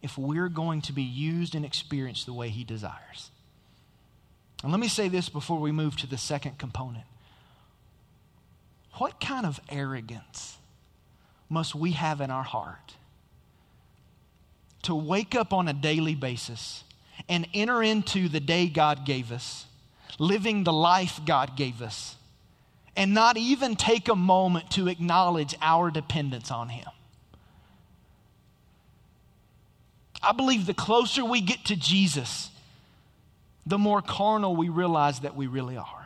if 0.02 0.18
we're 0.18 0.50
going 0.50 0.82
to 0.82 0.94
be 0.94 1.04
used 1.04 1.54
and 1.54 1.64
experienced 1.64 2.26
the 2.26 2.34
way 2.34 2.50
he 2.50 2.64
desires. 2.64 3.30
And 4.64 4.72
let 4.72 4.82
me 4.82 4.88
say 4.88 5.08
this 5.08 5.30
before 5.30 5.60
we 5.60 5.72
move 5.72 5.96
to 5.98 6.08
the 6.08 6.18
second 6.18 6.58
component. 6.58 7.06
What 8.94 9.20
kind 9.20 9.46
of 9.46 9.60
arrogance 9.70 10.58
must 11.52 11.76
we 11.76 11.92
have 11.92 12.22
in 12.22 12.32
our 12.32 12.44
heart 12.44 12.96
to 14.84 14.96
wake 14.96 15.36
up 15.36 15.52
on 15.52 15.68
a 15.68 15.74
daily 15.74 16.16
basis 16.16 16.84
and 17.28 17.48
enter 17.54 17.84
into 17.84 18.30
the 18.30 18.40
day 18.40 18.68
God 18.68 19.06
gave 19.06 19.32
us, 19.32 19.66
living 20.18 20.64
the 20.64 20.74
life 20.74 21.20
God 21.26 21.58
gave 21.58 21.82
us, 21.82 22.16
and 22.96 23.14
not 23.14 23.38
even 23.38 23.76
take 23.76 24.08
a 24.08 24.16
moment 24.16 24.72
to 24.72 24.88
acknowledge 24.88 25.54
our 25.62 25.92
dependence 25.92 26.52
on 26.52 26.70
Him? 26.70 26.88
I 30.24 30.32
believe 30.32 30.66
the 30.66 30.74
closer 30.74 31.26
we 31.26 31.42
get 31.42 31.66
to 31.66 31.76
Jesus, 31.76 32.50
the 33.66 33.78
more 33.78 34.02
carnal 34.02 34.56
we 34.56 34.70
realize 34.70 35.20
that 35.20 35.36
we 35.36 35.48
really 35.48 35.78
are. 35.78 36.01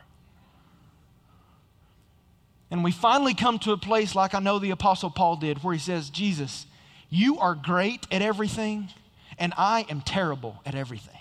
And 2.72 2.84
we 2.84 2.92
finally 2.92 3.34
come 3.34 3.60
to 3.60 3.72
a 3.72 3.78
place 3.78 4.16
like 4.16 4.34
I 4.34 4.40
know 4.40 4.60
the 4.60 4.72
Apostle 4.72 5.10
Paul 5.10 5.38
did, 5.38 5.64
where 5.64 5.74
he 5.74 5.80
says, 5.80 6.10
Jesus, 6.10 6.66
you 7.10 7.38
are 7.40 7.56
great 7.56 8.08
at 8.12 8.22
everything, 8.22 8.90
and 9.38 9.54
I 9.58 9.86
am 9.90 10.02
terrible 10.02 10.62
at 10.66 10.76
everything. 10.76 11.20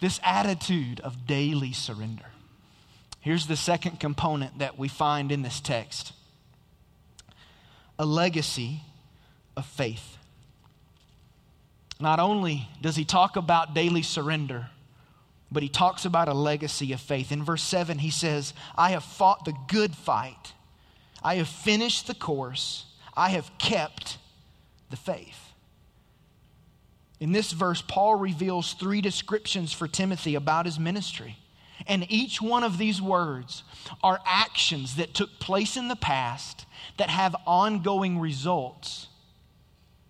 This 0.00 0.20
attitude 0.22 1.00
of 1.00 1.26
daily 1.26 1.72
surrender. 1.72 2.26
Here's 3.20 3.46
the 3.46 3.56
second 3.56 4.00
component 4.00 4.58
that 4.58 4.78
we 4.78 4.88
find 4.88 5.32
in 5.32 5.42
this 5.42 5.60
text 5.60 6.12
a 7.98 8.04
legacy 8.04 8.82
of 9.56 9.64
faith. 9.64 10.18
Not 12.00 12.18
only 12.18 12.68
does 12.82 12.96
he 12.96 13.04
talk 13.04 13.36
about 13.36 13.72
daily 13.72 14.02
surrender, 14.02 14.68
but 15.54 15.62
he 15.62 15.68
talks 15.68 16.04
about 16.04 16.28
a 16.28 16.34
legacy 16.34 16.92
of 16.92 17.00
faith. 17.00 17.32
In 17.32 17.42
verse 17.42 17.62
7, 17.62 17.98
he 17.98 18.10
says, 18.10 18.52
I 18.76 18.90
have 18.90 19.04
fought 19.04 19.44
the 19.44 19.54
good 19.68 19.94
fight, 19.94 20.52
I 21.22 21.36
have 21.36 21.48
finished 21.48 22.06
the 22.06 22.14
course, 22.14 22.84
I 23.16 23.30
have 23.30 23.50
kept 23.56 24.18
the 24.90 24.96
faith. 24.96 25.52
In 27.20 27.32
this 27.32 27.52
verse, 27.52 27.80
Paul 27.80 28.16
reveals 28.16 28.74
three 28.74 29.00
descriptions 29.00 29.72
for 29.72 29.88
Timothy 29.88 30.34
about 30.34 30.66
his 30.66 30.78
ministry. 30.78 31.38
And 31.86 32.06
each 32.10 32.42
one 32.42 32.64
of 32.64 32.76
these 32.76 33.00
words 33.00 33.62
are 34.02 34.20
actions 34.26 34.96
that 34.96 35.14
took 35.14 35.38
place 35.38 35.76
in 35.76 35.88
the 35.88 35.96
past 35.96 36.66
that 36.98 37.10
have 37.10 37.34
ongoing 37.46 38.18
results 38.18 39.08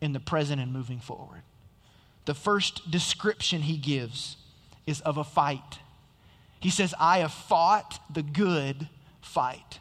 in 0.00 0.12
the 0.12 0.20
present 0.20 0.61
and 0.61 0.72
moving 0.72 1.00
forward. 1.00 1.42
The 2.24 2.35
first 2.35 2.90
description 2.90 3.62
he 3.62 3.76
gives 3.76 4.37
is 4.87 5.01
of 5.01 5.16
a 5.16 5.25
fight. 5.25 5.81
He 6.61 6.70
says, 6.70 6.94
I 6.99 7.18
have 7.18 7.33
fought 7.33 8.01
the 8.12 8.23
good 8.23 8.88
fight. 9.20 9.79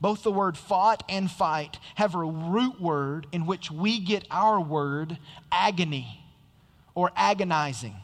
Both 0.00 0.22
the 0.22 0.32
word 0.32 0.58
fought 0.58 1.02
and 1.08 1.30
fight 1.30 1.78
have 1.94 2.14
a 2.14 2.18
root 2.18 2.80
word 2.80 3.26
in 3.32 3.46
which 3.46 3.70
we 3.70 4.00
get 4.00 4.26
our 4.30 4.60
word 4.60 5.18
agony 5.50 6.24
or 6.94 7.12
agonizing. 7.16 7.94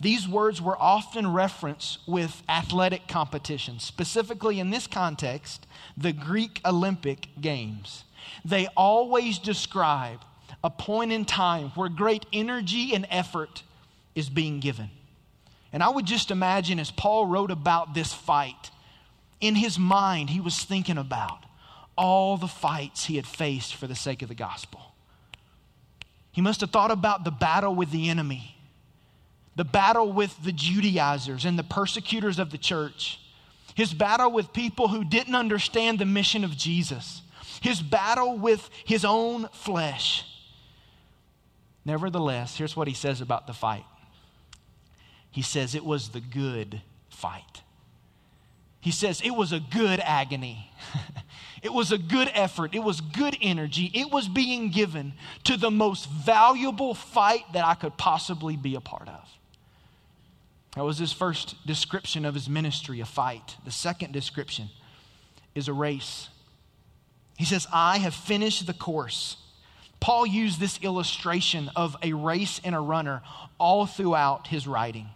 These 0.00 0.26
words 0.26 0.62
were 0.62 0.80
often 0.80 1.30
referenced 1.32 1.98
with 2.06 2.42
athletic 2.48 3.06
competitions, 3.06 3.84
specifically 3.84 4.58
in 4.58 4.70
this 4.70 4.86
context, 4.86 5.66
the 5.96 6.12
Greek 6.12 6.60
Olympic 6.64 7.28
Games. 7.40 8.04
They 8.44 8.66
always 8.76 9.38
describe 9.38 10.20
a 10.64 10.70
point 10.70 11.12
in 11.12 11.26
time 11.26 11.70
where 11.70 11.90
great 11.90 12.24
energy 12.32 12.94
and 12.94 13.06
effort 13.10 13.62
is 14.14 14.30
being 14.30 14.60
given. 14.60 14.90
And 15.72 15.82
I 15.82 15.88
would 15.88 16.06
just 16.06 16.30
imagine 16.30 16.80
as 16.80 16.90
Paul 16.90 17.26
wrote 17.26 17.50
about 17.50 17.94
this 17.94 18.12
fight, 18.12 18.70
in 19.40 19.54
his 19.54 19.78
mind, 19.78 20.30
he 20.30 20.40
was 20.40 20.62
thinking 20.62 20.98
about 20.98 21.44
all 21.96 22.36
the 22.36 22.48
fights 22.48 23.04
he 23.04 23.16
had 23.16 23.26
faced 23.26 23.74
for 23.74 23.86
the 23.86 23.94
sake 23.94 24.22
of 24.22 24.28
the 24.28 24.34
gospel. 24.34 24.80
He 26.32 26.40
must 26.40 26.60
have 26.60 26.70
thought 26.70 26.90
about 26.90 27.24
the 27.24 27.30
battle 27.30 27.74
with 27.74 27.90
the 27.90 28.08
enemy, 28.08 28.56
the 29.56 29.64
battle 29.64 30.12
with 30.12 30.36
the 30.42 30.52
Judaizers 30.52 31.44
and 31.44 31.58
the 31.58 31.64
persecutors 31.64 32.38
of 32.38 32.50
the 32.50 32.58
church, 32.58 33.20
his 33.74 33.92
battle 33.92 34.30
with 34.30 34.52
people 34.52 34.88
who 34.88 35.04
didn't 35.04 35.34
understand 35.34 35.98
the 35.98 36.04
mission 36.04 36.44
of 36.44 36.56
Jesus, 36.56 37.22
his 37.60 37.80
battle 37.80 38.38
with 38.38 38.68
his 38.84 39.04
own 39.04 39.48
flesh. 39.52 40.24
Nevertheless, 41.84 42.56
here's 42.56 42.76
what 42.76 42.88
he 42.88 42.94
says 42.94 43.20
about 43.20 43.46
the 43.46 43.52
fight 43.52 43.84
he 45.30 45.42
says 45.42 45.74
it 45.74 45.84
was 45.84 46.10
the 46.10 46.20
good 46.20 46.82
fight. 47.08 47.62
He 48.80 48.90
says 48.90 49.20
it 49.20 49.30
was 49.30 49.52
a 49.52 49.60
good 49.60 50.00
agony. 50.00 50.72
it 51.62 51.72
was 51.72 51.92
a 51.92 51.98
good 51.98 52.30
effort. 52.34 52.74
It 52.74 52.82
was 52.82 53.00
good 53.00 53.36
energy. 53.42 53.90
It 53.94 54.10
was 54.10 54.26
being 54.26 54.70
given 54.70 55.12
to 55.44 55.56
the 55.56 55.70
most 55.70 56.08
valuable 56.08 56.94
fight 56.94 57.44
that 57.52 57.64
I 57.64 57.74
could 57.74 57.96
possibly 57.98 58.56
be 58.56 58.74
a 58.74 58.80
part 58.80 59.08
of. 59.08 59.28
That 60.76 60.84
was 60.84 60.98
his 60.98 61.12
first 61.12 61.66
description 61.66 62.24
of 62.24 62.34
his 62.34 62.48
ministry, 62.48 63.00
a 63.00 63.04
fight. 63.04 63.56
The 63.64 63.70
second 63.70 64.12
description 64.12 64.70
is 65.54 65.68
a 65.68 65.72
race. 65.72 66.28
He 67.36 67.44
says, 67.44 67.66
I 67.72 67.98
have 67.98 68.14
finished 68.14 68.66
the 68.66 68.72
course. 68.72 69.36
Paul 69.98 70.26
used 70.26 70.60
this 70.60 70.78
illustration 70.82 71.70
of 71.76 71.96
a 72.02 72.14
race 72.14 72.60
and 72.64 72.74
a 72.74 72.80
runner 72.80 73.22
all 73.58 73.84
throughout 73.84 74.46
his 74.46 74.66
writing. 74.66 75.08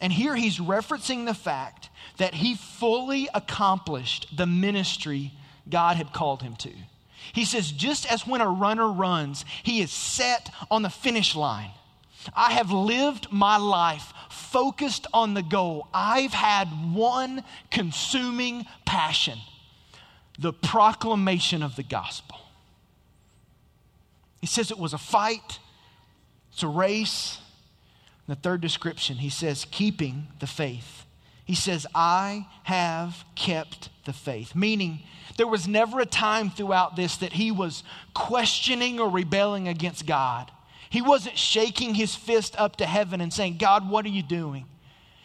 And 0.00 0.12
here 0.12 0.36
he's 0.36 0.58
referencing 0.58 1.26
the 1.26 1.34
fact 1.34 1.88
that 2.18 2.34
he 2.34 2.54
fully 2.54 3.28
accomplished 3.34 4.36
the 4.36 4.46
ministry 4.46 5.32
God 5.68 5.96
had 5.96 6.12
called 6.12 6.42
him 6.42 6.56
to. 6.56 6.72
He 7.32 7.44
says, 7.44 7.70
just 7.70 8.10
as 8.10 8.26
when 8.26 8.40
a 8.40 8.48
runner 8.48 8.90
runs, 8.90 9.44
he 9.62 9.80
is 9.80 9.90
set 9.90 10.50
on 10.70 10.82
the 10.82 10.90
finish 10.90 11.34
line. 11.34 11.70
I 12.34 12.52
have 12.52 12.70
lived 12.70 13.28
my 13.30 13.56
life 13.56 14.12
focused 14.30 15.06
on 15.12 15.34
the 15.34 15.42
goal. 15.42 15.88
I've 15.92 16.32
had 16.32 16.68
one 16.92 17.44
consuming 17.70 18.66
passion 18.84 19.38
the 20.38 20.52
proclamation 20.52 21.64
of 21.64 21.74
the 21.74 21.82
gospel. 21.82 22.38
He 24.40 24.46
says 24.46 24.70
it 24.70 24.78
was 24.78 24.92
a 24.92 24.98
fight, 24.98 25.58
it's 26.52 26.62
a 26.62 26.68
race, 26.68 27.38
the 28.28 28.36
third 28.36 28.60
description, 28.60 29.16
he 29.16 29.30
says, 29.30 29.66
keeping 29.70 30.28
the 30.38 30.46
faith. 30.46 31.04
He 31.44 31.54
says, 31.54 31.86
I 31.94 32.46
have 32.64 33.24
kept 33.34 33.88
the 34.04 34.12
faith. 34.12 34.54
Meaning, 34.54 35.00
there 35.38 35.46
was 35.46 35.66
never 35.66 36.00
a 36.00 36.06
time 36.06 36.50
throughout 36.50 36.94
this 36.94 37.16
that 37.16 37.32
he 37.32 37.50
was 37.50 37.82
questioning 38.14 39.00
or 39.00 39.08
rebelling 39.08 39.66
against 39.66 40.06
God. 40.06 40.52
He 40.90 41.00
wasn't 41.00 41.38
shaking 41.38 41.94
his 41.94 42.14
fist 42.14 42.54
up 42.58 42.76
to 42.76 42.86
heaven 42.86 43.20
and 43.20 43.32
saying, 43.32 43.56
God, 43.56 43.88
what 43.88 44.04
are 44.04 44.10
you 44.10 44.22
doing? 44.22 44.66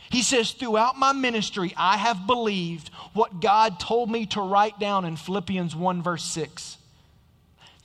He 0.09 0.21
says, 0.21 0.51
Throughout 0.51 0.97
my 0.97 1.11
ministry, 1.11 1.73
I 1.75 1.97
have 1.97 2.25
believed 2.25 2.89
what 3.13 3.41
God 3.41 3.79
told 3.79 4.09
me 4.09 4.25
to 4.27 4.41
write 4.41 4.79
down 4.79 5.05
in 5.05 5.17
Philippians 5.17 5.75
1, 5.75 6.01
verse 6.01 6.23
6 6.23 6.77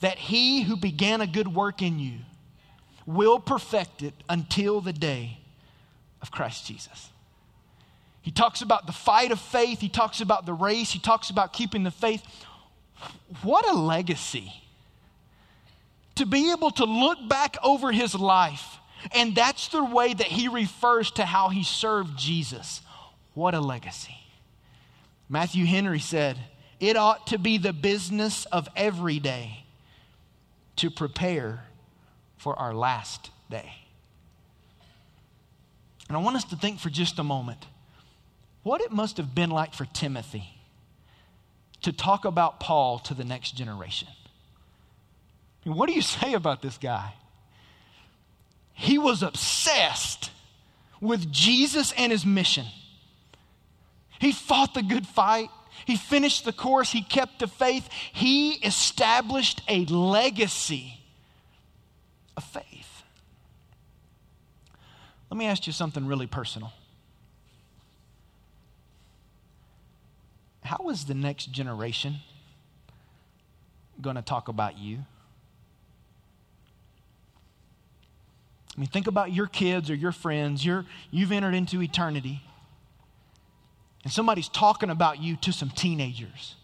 that 0.01 0.17
he 0.17 0.63
who 0.63 0.77
began 0.77 1.21
a 1.21 1.27
good 1.27 1.49
work 1.49 1.83
in 1.83 1.99
you 1.99 2.19
will 3.09 3.41
perfect 3.41 4.03
it 4.03 4.13
until 4.29 4.83
the 4.83 4.93
day 4.93 5.39
of 6.21 6.31
Christ 6.31 6.67
Jesus. 6.67 7.09
He 8.21 8.31
talks 8.31 8.61
about 8.61 8.87
the 8.87 8.93
fight 8.93 9.33
of 9.33 9.41
faith, 9.41 9.81
he 9.81 9.89
talks 9.89 10.21
about 10.21 10.45
the 10.45 10.53
race, 10.53 10.91
he 10.91 10.99
talks 10.99 11.31
about 11.31 11.55
keeping 11.55 11.85
the 11.85 11.91
faith. 11.91 12.23
What 13.43 13.67
a 13.67 13.73
legacy. 13.73 14.53
To 16.17 16.27
be 16.27 16.53
able 16.53 16.71
to 16.73 16.85
look 16.85 17.19
back 17.29 17.57
over 17.63 17.93
his 17.93 18.15
life, 18.15 18.77
and 19.13 19.35
that's 19.35 19.69
the 19.69 19.83
way 19.83 20.13
that 20.13 20.27
he 20.27 20.49
refers 20.49 21.11
to 21.13 21.25
how 21.25 21.49
he 21.49 21.65
served 21.65 22.19
Jesus. 22.19 22.83
What 23.33 23.55
a 23.55 23.61
legacy. 23.61 24.17
Matthew 25.31 25.65
Henry 25.65 26.01
said, 26.01 26.37
It 26.79 26.97
ought 26.97 27.29
to 27.29 27.39
be 27.39 27.57
the 27.57 27.73
business 27.73 28.45
of 28.47 28.69
every 28.77 29.19
day 29.19 29.65
to 30.77 30.91
prepare 30.91 31.68
for 32.39 32.59
our 32.59 32.73
last 32.73 33.31
day. 33.51 33.71
And 36.09 36.17
I 36.17 36.21
want 36.21 36.37
us 36.37 36.45
to 36.45 36.57
think 36.57 36.81
for 36.81 36.89
just 36.89 37.19
a 37.19 37.25
moment 37.25 37.67
what 38.63 38.81
it 38.81 38.91
must 38.91 39.19
have 39.19 39.35
been 39.35 39.51
like 39.51 39.75
for 39.75 39.85
Timothy 39.87 40.45
to 41.83 41.93
talk 41.93 42.25
about 42.25 42.61
Paul 42.61 42.99
to 43.01 43.15
the 43.15 43.25
next 43.25 43.53
generation. 43.53 44.09
What 45.65 45.89
do 45.89 45.95
you 45.95 46.03
say 46.03 46.35
about 46.35 46.63
this 46.63 46.79
guy? 46.79 47.15
He 48.73 48.99
was 48.99 49.23
obsessed 49.23 50.31
with 51.01 51.31
Jesus 51.31 51.93
and 51.93 52.11
his 52.11 52.25
mission. 52.25 52.67
He 54.19 54.33
fought 54.33 54.75
the 54.75 54.83
good 54.83 55.07
fight. 55.07 55.51
He 55.85 55.97
finished 55.97 56.45
the 56.45 56.53
course. 56.53 56.91
He 56.91 57.03
kept 57.03 57.39
the 57.39 57.47
faith. 57.47 57.89
He 58.13 58.53
established 58.53 59.63
a 59.69 59.85
legacy 59.87 60.98
of 62.39 62.45
faith. 62.45 63.03
Let 65.31 65.37
me 65.37 65.45
ask 65.45 65.67
you 65.67 65.73
something 65.75 66.07
really 66.07 66.27
personal. 66.27 66.73
How 70.63 70.89
is 70.89 71.05
the 71.05 71.15
next 71.15 71.51
generation 71.53 72.17
going 74.01 74.17
to 74.17 74.23
talk 74.23 74.49
about 74.49 74.79
you? 74.79 74.99
I 78.75 78.81
mean, 78.81 78.89
think 78.89 79.09
about 79.09 79.33
your 79.33 79.49
kids 79.49 79.91
or 79.91 79.95
your 79.97 80.13
friends. 80.13 80.65
You're, 80.65 80.87
you've 81.11 81.33
entered 81.33 81.55
into 81.55 81.83
eternity, 81.83 82.43
and 84.05 84.13
somebody's 84.13 84.49
talking 84.49 84.91
about 84.91 85.21
you 85.21 85.35
to 85.37 85.53
some 85.53 85.71
teenagers 85.71 86.55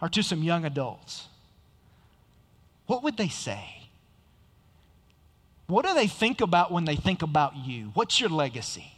or 0.00 0.08
to 0.10 0.22
some 0.22 0.44
young 0.44 0.64
adults. 0.64 1.26
What 2.86 3.02
would 3.02 3.16
they 3.16 3.28
say? 3.28 3.79
What 5.70 5.86
do 5.86 5.94
they 5.94 6.08
think 6.08 6.40
about 6.40 6.72
when 6.72 6.84
they 6.84 6.96
think 6.96 7.22
about 7.22 7.54
you? 7.56 7.92
What's 7.94 8.20
your 8.20 8.28
legacy? 8.28 8.92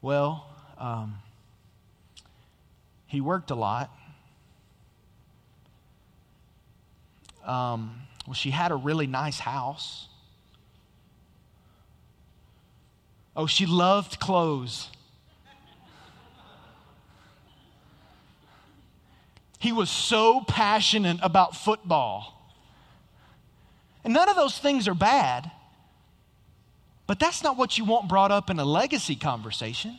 Well, 0.00 0.46
um, 0.78 1.16
he 3.08 3.20
worked 3.20 3.50
a 3.50 3.56
lot. 3.56 3.90
Um, 7.44 8.02
well, 8.24 8.34
she 8.34 8.50
had 8.50 8.70
a 8.70 8.76
really 8.76 9.08
nice 9.08 9.40
house. 9.40 10.06
Oh, 13.34 13.48
she 13.48 13.66
loved 13.66 14.20
clothes. 14.20 14.90
He 19.58 19.72
was 19.72 19.90
so 19.90 20.42
passionate 20.46 21.18
about 21.20 21.56
football. 21.56 22.41
And 24.04 24.12
none 24.14 24.28
of 24.28 24.36
those 24.36 24.58
things 24.58 24.88
are 24.88 24.94
bad, 24.94 25.50
but 27.06 27.18
that's 27.18 27.42
not 27.42 27.56
what 27.56 27.78
you 27.78 27.84
want 27.84 28.08
brought 28.08 28.32
up 28.32 28.50
in 28.50 28.58
a 28.58 28.64
legacy 28.64 29.14
conversation. 29.14 29.98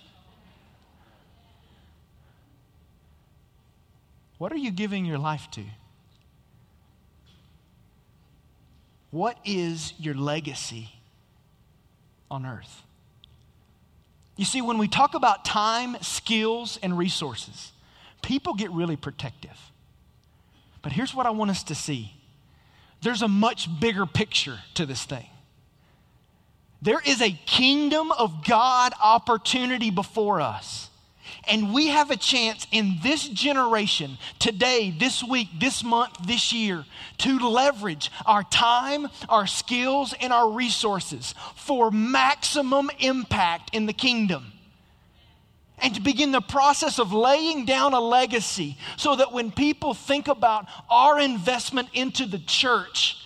What 4.37 4.51
are 4.51 4.57
you 4.57 4.71
giving 4.71 5.05
your 5.05 5.17
life 5.17 5.49
to? 5.51 5.63
What 9.11 9.37
is 9.45 9.93
your 9.99 10.15
legacy 10.15 10.89
on 12.31 12.45
earth? 12.45 12.81
You 14.35 14.45
see, 14.45 14.61
when 14.61 14.79
we 14.79 14.87
talk 14.87 15.13
about 15.13 15.45
time, 15.45 15.95
skills, 16.01 16.79
and 16.81 16.97
resources, 16.97 17.71
people 18.23 18.55
get 18.55 18.71
really 18.71 18.95
protective. 18.95 19.57
But 20.81 20.91
here's 20.91 21.13
what 21.13 21.27
I 21.27 21.29
want 21.29 21.51
us 21.51 21.63
to 21.65 21.75
see 21.75 22.13
there's 23.03 23.21
a 23.21 23.27
much 23.27 23.67
bigger 23.79 24.05
picture 24.05 24.59
to 24.75 24.85
this 24.85 25.03
thing. 25.03 25.27
There 26.81 27.01
is 27.05 27.21
a 27.21 27.31
kingdom 27.45 28.11
of 28.11 28.45
God 28.45 28.93
opportunity 29.01 29.89
before 29.89 30.41
us. 30.41 30.89
And 31.45 31.73
we 31.73 31.87
have 31.87 32.11
a 32.11 32.15
chance 32.15 32.67
in 32.71 32.99
this 33.01 33.27
generation, 33.27 34.17
today, 34.39 34.91
this 34.97 35.23
week, 35.23 35.49
this 35.59 35.83
month, 35.83 36.17
this 36.25 36.53
year, 36.53 36.85
to 37.19 37.49
leverage 37.49 38.11
our 38.25 38.43
time, 38.43 39.07
our 39.27 39.47
skills, 39.47 40.13
and 40.19 40.31
our 40.31 40.49
resources 40.49 41.35
for 41.55 41.91
maximum 41.91 42.89
impact 42.99 43.73
in 43.73 43.85
the 43.85 43.93
kingdom 43.93 44.53
and 45.79 45.95
to 45.95 46.01
begin 46.01 46.31
the 46.31 46.41
process 46.41 46.99
of 46.99 47.11
laying 47.11 47.65
down 47.65 47.93
a 47.93 47.99
legacy 47.99 48.77
so 48.97 49.15
that 49.15 49.33
when 49.33 49.51
people 49.51 49.93
think 49.93 50.27
about 50.27 50.65
our 50.89 51.19
investment 51.19 51.89
into 51.93 52.25
the 52.25 52.39
church, 52.39 53.17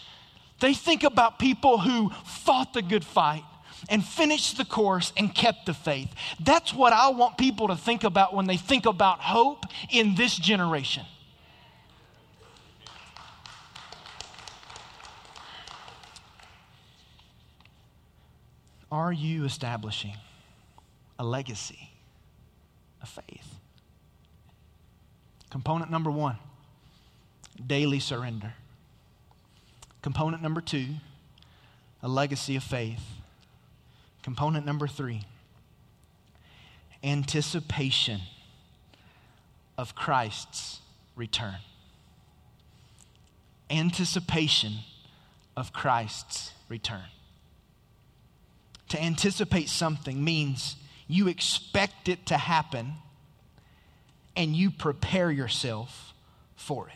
they 0.59 0.73
think 0.73 1.03
about 1.03 1.39
people 1.39 1.79
who 1.79 2.09
fought 2.25 2.73
the 2.73 2.81
good 2.81 3.05
fight 3.05 3.43
and 3.89 4.03
finished 4.03 4.57
the 4.57 4.65
course 4.65 5.13
and 5.15 5.33
kept 5.33 5.65
the 5.65 5.73
faith. 5.73 6.09
That's 6.39 6.73
what 6.73 6.93
I 6.93 7.09
want 7.09 7.37
people 7.37 7.67
to 7.67 7.75
think 7.75 8.03
about 8.03 8.33
when 8.33 8.47
they 8.47 8.57
think 8.57 8.85
about 8.85 9.19
hope 9.19 9.65
in 9.89 10.15
this 10.15 10.35
generation. 10.35 11.05
Are 18.91 19.11
you 19.11 19.45
establishing 19.45 20.15
a 21.19 21.23
legacy? 21.23 21.86
Of 23.01 23.09
faith. 23.09 23.59
Component 25.49 25.89
number 25.89 26.11
one 26.11 26.37
daily 27.65 27.99
surrender. 27.99 28.53
Component 30.01 30.41
number 30.41 30.61
two 30.61 30.87
a 32.03 32.07
legacy 32.07 32.55
of 32.55 32.63
faith. 32.63 33.03
Component 34.21 34.65
number 34.65 34.87
three 34.87 35.23
anticipation 37.03 38.21
of 39.77 39.95
Christ's 39.95 40.79
return. 41.15 41.57
Anticipation 43.69 44.79
of 45.55 45.73
Christ's 45.73 46.51
return. 46.69 47.05
To 48.89 49.01
anticipate 49.01 49.69
something 49.69 50.23
means 50.23 50.75
you 51.07 51.27
expect 51.27 52.09
it 52.09 52.25
to 52.27 52.37
happen, 52.37 52.93
and 54.35 54.55
you 54.55 54.69
prepare 54.69 55.31
yourself 55.31 56.13
for 56.55 56.87
it. 56.87 56.93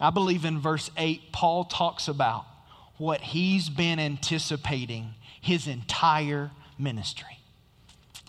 I 0.00 0.10
believe 0.10 0.44
in 0.44 0.60
verse 0.60 0.90
8, 0.96 1.32
Paul 1.32 1.64
talks 1.64 2.08
about 2.08 2.44
what 2.98 3.20
he's 3.20 3.68
been 3.68 3.98
anticipating 3.98 5.14
his 5.40 5.66
entire 5.66 6.50
ministry. 6.78 7.38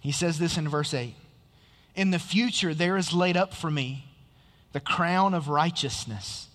He 0.02 0.12
says 0.12 0.40
this 0.40 0.58
in 0.58 0.68
verse 0.68 0.94
8 0.94 1.14
In 1.96 2.12
the 2.12 2.20
future, 2.20 2.74
there 2.74 2.98
is 2.98 3.14
laid 3.14 3.38
up 3.38 3.54
for 3.54 3.70
me 3.70 4.06
the 4.72 4.80
crown 4.80 5.34
of 5.34 5.48
righteousness, 5.48 6.48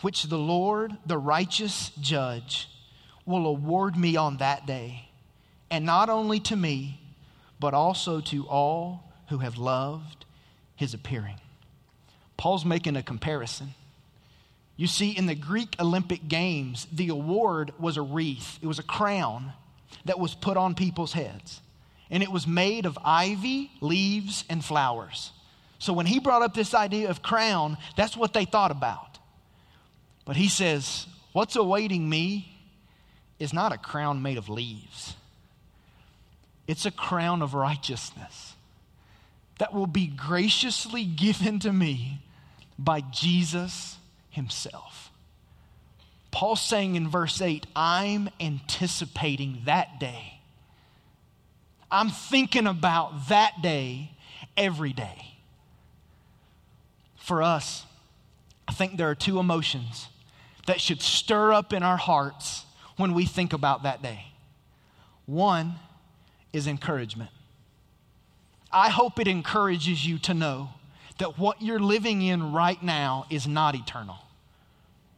which 0.00 0.24
the 0.24 0.38
Lord, 0.38 0.92
the 1.06 1.18
righteous 1.18 1.90
judge, 2.00 2.68
will 3.26 3.46
award 3.46 3.96
me 3.96 4.16
on 4.16 4.38
that 4.38 4.66
day, 4.66 5.08
and 5.70 5.84
not 5.84 6.10
only 6.10 6.40
to 6.40 6.56
me 6.56 7.00
but 7.64 7.72
also 7.72 8.20
to 8.20 8.46
all 8.46 9.10
who 9.30 9.38
have 9.38 9.56
loved 9.56 10.26
his 10.76 10.92
appearing. 10.92 11.40
Paul's 12.36 12.62
making 12.62 12.94
a 12.94 13.02
comparison. 13.02 13.72
You 14.76 14.86
see, 14.86 15.12
in 15.12 15.24
the 15.24 15.34
Greek 15.34 15.74
Olympic 15.80 16.28
Games, 16.28 16.86
the 16.92 17.08
award 17.08 17.72
was 17.78 17.96
a 17.96 18.02
wreath, 18.02 18.58
it 18.60 18.66
was 18.66 18.78
a 18.78 18.82
crown 18.82 19.54
that 20.04 20.18
was 20.18 20.34
put 20.34 20.58
on 20.58 20.74
people's 20.74 21.14
heads. 21.14 21.62
And 22.10 22.22
it 22.22 22.30
was 22.30 22.46
made 22.46 22.84
of 22.84 22.98
ivy, 23.02 23.70
leaves, 23.80 24.44
and 24.50 24.62
flowers. 24.62 25.32
So 25.78 25.94
when 25.94 26.04
he 26.04 26.20
brought 26.20 26.42
up 26.42 26.52
this 26.52 26.74
idea 26.74 27.08
of 27.08 27.22
crown, 27.22 27.78
that's 27.96 28.14
what 28.14 28.34
they 28.34 28.44
thought 28.44 28.72
about. 28.72 29.18
But 30.26 30.36
he 30.36 30.50
says, 30.50 31.06
What's 31.32 31.56
awaiting 31.56 32.10
me 32.10 32.58
is 33.38 33.54
not 33.54 33.72
a 33.72 33.78
crown 33.78 34.20
made 34.20 34.36
of 34.36 34.50
leaves. 34.50 35.16
It's 36.66 36.86
a 36.86 36.90
crown 36.90 37.42
of 37.42 37.54
righteousness 37.54 38.54
that 39.58 39.72
will 39.72 39.86
be 39.86 40.06
graciously 40.06 41.04
given 41.04 41.58
to 41.60 41.72
me 41.72 42.22
by 42.78 43.00
Jesus 43.00 43.96
Himself. 44.30 45.10
Paul's 46.30 46.60
saying 46.60 46.96
in 46.96 47.08
verse 47.08 47.40
8, 47.40 47.66
I'm 47.76 48.28
anticipating 48.40 49.62
that 49.66 50.00
day. 50.00 50.40
I'm 51.90 52.10
thinking 52.10 52.66
about 52.66 53.28
that 53.28 53.62
day 53.62 54.10
every 54.56 54.92
day. 54.92 55.36
For 57.16 57.40
us, 57.40 57.86
I 58.66 58.72
think 58.72 58.96
there 58.96 59.08
are 59.08 59.14
two 59.14 59.38
emotions 59.38 60.08
that 60.66 60.80
should 60.80 61.00
stir 61.00 61.52
up 61.52 61.72
in 61.72 61.82
our 61.82 61.96
hearts 61.96 62.64
when 62.96 63.14
we 63.14 63.26
think 63.26 63.52
about 63.52 63.84
that 63.84 64.02
day. 64.02 64.26
One 65.26 65.76
is 66.54 66.66
encouragement. 66.66 67.30
I 68.72 68.88
hope 68.88 69.18
it 69.18 69.28
encourages 69.28 70.06
you 70.06 70.18
to 70.20 70.34
know 70.34 70.70
that 71.18 71.38
what 71.38 71.60
you're 71.60 71.80
living 71.80 72.22
in 72.22 72.52
right 72.52 72.82
now 72.82 73.26
is 73.30 73.46
not 73.46 73.74
eternal. 73.74 74.16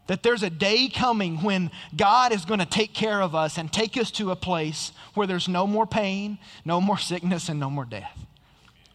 That 0.09 0.23
there's 0.23 0.43
a 0.43 0.51
day 0.51 0.89
coming 0.89 1.43
when 1.43 1.71
God 1.97 2.33
is 2.33 2.45
going 2.45 2.61
to 2.61 2.67
take 2.67 2.93
care 2.95 3.21
of 3.21 3.35
us 3.35 3.59
and 3.59 3.73
take 3.73 3.97
us 3.97 4.11
to 4.13 4.31
a 4.31 4.37
place 4.37 4.93
where 5.15 5.27
there's 5.27 5.49
no 5.49 5.67
more 5.67 5.87
pain, 5.87 6.39
no 6.65 6.81
more 6.81 6.99
sickness, 6.99 7.49
and 7.49 7.59
no 7.59 7.71
more 7.71 7.85
death. 7.85 8.17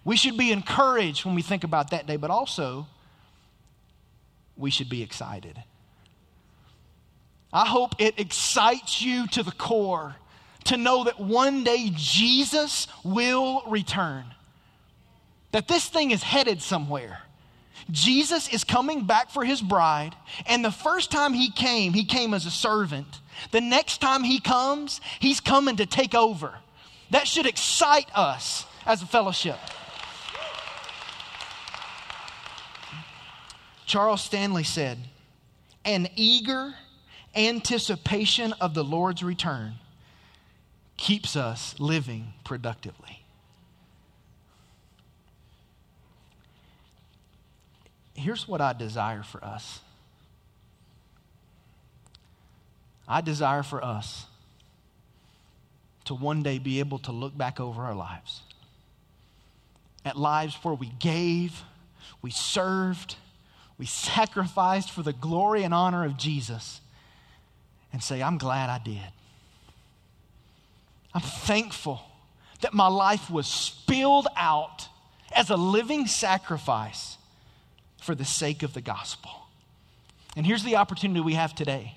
We 0.03 0.15
should 0.15 0.37
be 0.37 0.51
encouraged 0.51 1.25
when 1.25 1.35
we 1.35 1.41
think 1.41 1.63
about 1.63 1.91
that 1.91 2.07
day, 2.07 2.17
but 2.17 2.31
also 2.31 2.87
we 4.55 4.71
should 4.71 4.89
be 4.89 5.03
excited. 5.03 5.61
I 7.53 7.65
hope 7.65 7.95
it 7.99 8.19
excites 8.19 9.01
you 9.01 9.27
to 9.27 9.43
the 9.43 9.51
core 9.51 10.15
to 10.65 10.77
know 10.77 11.03
that 11.05 11.19
one 11.19 11.63
day 11.63 11.91
Jesus 11.93 12.87
will 13.03 13.63
return. 13.67 14.25
That 15.51 15.67
this 15.67 15.87
thing 15.87 16.11
is 16.11 16.23
headed 16.23 16.61
somewhere. 16.61 17.19
Jesus 17.89 18.47
is 18.53 18.63
coming 18.63 19.05
back 19.05 19.31
for 19.31 19.43
his 19.43 19.61
bride, 19.61 20.15
and 20.45 20.63
the 20.63 20.71
first 20.71 21.11
time 21.11 21.33
he 21.33 21.51
came, 21.51 21.93
he 21.93 22.05
came 22.05 22.33
as 22.33 22.45
a 22.45 22.51
servant. 22.51 23.07
The 23.51 23.61
next 23.61 23.99
time 23.99 24.23
he 24.23 24.39
comes, 24.39 25.01
he's 25.19 25.39
coming 25.39 25.77
to 25.77 25.85
take 25.85 26.13
over. 26.13 26.53
That 27.09 27.27
should 27.27 27.45
excite 27.45 28.07
us 28.15 28.65
as 28.85 29.01
a 29.01 29.05
fellowship. 29.05 29.57
Charles 33.85 34.21
Stanley 34.21 34.63
said, 34.63 34.99
An 35.83 36.07
eager 36.15 36.75
anticipation 37.35 38.53
of 38.61 38.73
the 38.73 38.83
Lord's 38.83 39.23
return 39.23 39.73
keeps 41.01 41.35
us 41.35 41.73
living 41.79 42.31
productively. 42.43 43.23
Here's 48.13 48.47
what 48.47 48.61
I 48.61 48.73
desire 48.73 49.23
for 49.23 49.43
us 49.43 49.79
I 53.07 53.21
desire 53.21 53.63
for 53.63 53.83
us 53.83 54.27
to 56.05 56.13
one 56.13 56.43
day 56.43 56.59
be 56.59 56.77
able 56.77 56.99
to 56.99 57.11
look 57.11 57.35
back 57.35 57.59
over 57.59 57.81
our 57.81 57.95
lives 57.95 58.43
at 60.05 60.15
lives 60.15 60.55
where 60.61 60.75
we 60.75 60.91
gave, 60.99 61.63
we 62.21 62.29
served, 62.29 63.15
we 63.79 63.87
sacrificed 63.87 64.91
for 64.91 65.01
the 65.01 65.13
glory 65.13 65.63
and 65.63 65.73
honor 65.73 66.05
of 66.05 66.15
Jesus, 66.15 66.79
and 67.91 68.03
say, 68.03 68.21
I'm 68.21 68.37
glad 68.37 68.69
I 68.69 68.77
did. 68.77 69.11
I'm 71.13 71.21
thankful 71.21 72.01
that 72.61 72.73
my 72.73 72.87
life 72.87 73.29
was 73.29 73.47
spilled 73.47 74.27
out 74.35 74.87
as 75.35 75.49
a 75.49 75.55
living 75.55 76.07
sacrifice 76.07 77.17
for 78.01 78.15
the 78.15 78.25
sake 78.25 78.63
of 78.63 78.73
the 78.73 78.81
gospel. 78.81 79.31
And 80.35 80.45
here's 80.45 80.63
the 80.63 80.77
opportunity 80.77 81.19
we 81.19 81.33
have 81.33 81.53
today 81.55 81.95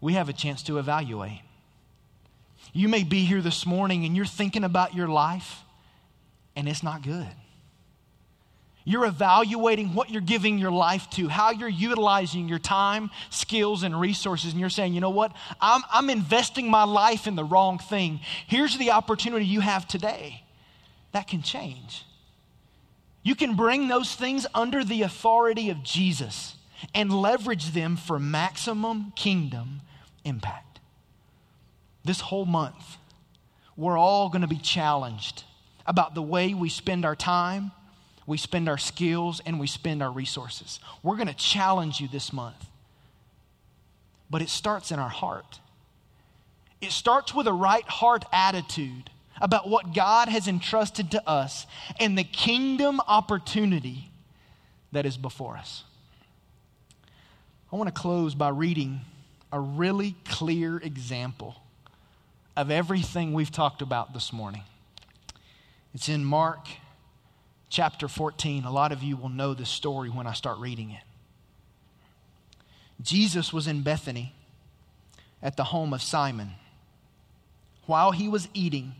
we 0.00 0.12
have 0.12 0.28
a 0.28 0.32
chance 0.32 0.62
to 0.64 0.78
evaluate. 0.78 1.40
You 2.72 2.88
may 2.88 3.02
be 3.02 3.24
here 3.24 3.40
this 3.40 3.66
morning 3.66 4.04
and 4.04 4.14
you're 4.14 4.26
thinking 4.26 4.62
about 4.62 4.94
your 4.94 5.08
life, 5.08 5.62
and 6.54 6.68
it's 6.68 6.82
not 6.82 7.02
good. 7.02 7.26
You're 8.88 9.04
evaluating 9.04 9.92
what 9.92 10.08
you're 10.08 10.22
giving 10.22 10.56
your 10.56 10.70
life 10.70 11.10
to, 11.10 11.28
how 11.28 11.50
you're 11.50 11.68
utilizing 11.68 12.48
your 12.48 12.58
time, 12.58 13.10
skills, 13.28 13.82
and 13.82 14.00
resources, 14.00 14.52
and 14.52 14.60
you're 14.60 14.70
saying, 14.70 14.94
you 14.94 15.02
know 15.02 15.10
what? 15.10 15.36
I'm, 15.60 15.82
I'm 15.92 16.08
investing 16.08 16.70
my 16.70 16.84
life 16.84 17.26
in 17.26 17.36
the 17.36 17.44
wrong 17.44 17.78
thing. 17.78 18.20
Here's 18.46 18.78
the 18.78 18.92
opportunity 18.92 19.44
you 19.44 19.60
have 19.60 19.86
today 19.86 20.42
that 21.12 21.28
can 21.28 21.42
change. 21.42 22.06
You 23.22 23.34
can 23.34 23.56
bring 23.56 23.88
those 23.88 24.14
things 24.14 24.46
under 24.54 24.82
the 24.82 25.02
authority 25.02 25.68
of 25.68 25.82
Jesus 25.82 26.56
and 26.94 27.12
leverage 27.12 27.72
them 27.72 27.94
for 27.94 28.18
maximum 28.18 29.12
kingdom 29.14 29.82
impact. 30.24 30.80
This 32.06 32.20
whole 32.20 32.46
month, 32.46 32.96
we're 33.76 33.98
all 33.98 34.30
going 34.30 34.40
to 34.40 34.48
be 34.48 34.56
challenged 34.56 35.44
about 35.84 36.14
the 36.14 36.22
way 36.22 36.54
we 36.54 36.70
spend 36.70 37.04
our 37.04 37.16
time, 37.16 37.72
we 38.28 38.36
spend 38.36 38.68
our 38.68 38.76
skills, 38.76 39.40
and 39.46 39.58
we 39.58 39.66
spend 39.66 40.02
our 40.02 40.10
resources. 40.12 40.80
We're 41.02 41.16
going 41.16 41.28
to 41.28 41.34
challenge 41.34 41.98
you 41.98 42.08
this 42.08 42.30
month. 42.30 42.66
But 44.28 44.42
it 44.42 44.50
starts 44.50 44.92
in 44.92 44.98
our 44.98 45.08
heart. 45.08 45.60
It 46.82 46.92
starts 46.92 47.34
with 47.34 47.46
a 47.46 47.54
right 47.54 47.88
heart 47.88 48.26
attitude 48.30 49.08
about 49.40 49.66
what 49.66 49.94
God 49.94 50.28
has 50.28 50.46
entrusted 50.46 51.10
to 51.12 51.26
us 51.26 51.66
and 51.98 52.18
the 52.18 52.24
kingdom 52.24 53.00
opportunity 53.08 54.10
that 54.92 55.06
is 55.06 55.16
before 55.16 55.56
us. 55.56 55.84
I 57.72 57.76
want 57.76 57.88
to 57.88 57.98
close 57.98 58.34
by 58.34 58.50
reading 58.50 59.00
a 59.50 59.58
really 59.58 60.16
clear 60.26 60.76
example 60.76 61.56
of 62.58 62.70
everything 62.70 63.32
we've 63.32 63.50
talked 63.50 63.80
about 63.80 64.12
this 64.12 64.34
morning. 64.34 64.64
It's 65.94 66.10
in 66.10 66.26
Mark 66.26 66.68
chapter 67.68 68.08
14. 68.08 68.64
A 68.64 68.70
lot 68.70 68.92
of 68.92 69.02
you 69.02 69.16
will 69.16 69.28
know 69.28 69.54
this 69.54 69.68
story 69.68 70.08
when 70.08 70.26
I 70.26 70.32
start 70.32 70.58
reading 70.58 70.90
it. 70.90 71.02
Jesus 73.02 73.52
was 73.52 73.66
in 73.66 73.82
Bethany 73.82 74.34
at 75.42 75.56
the 75.56 75.64
home 75.64 75.92
of 75.92 76.02
Simon. 76.02 76.52
While 77.86 78.12
he 78.12 78.28
was 78.28 78.48
eating, 78.54 78.94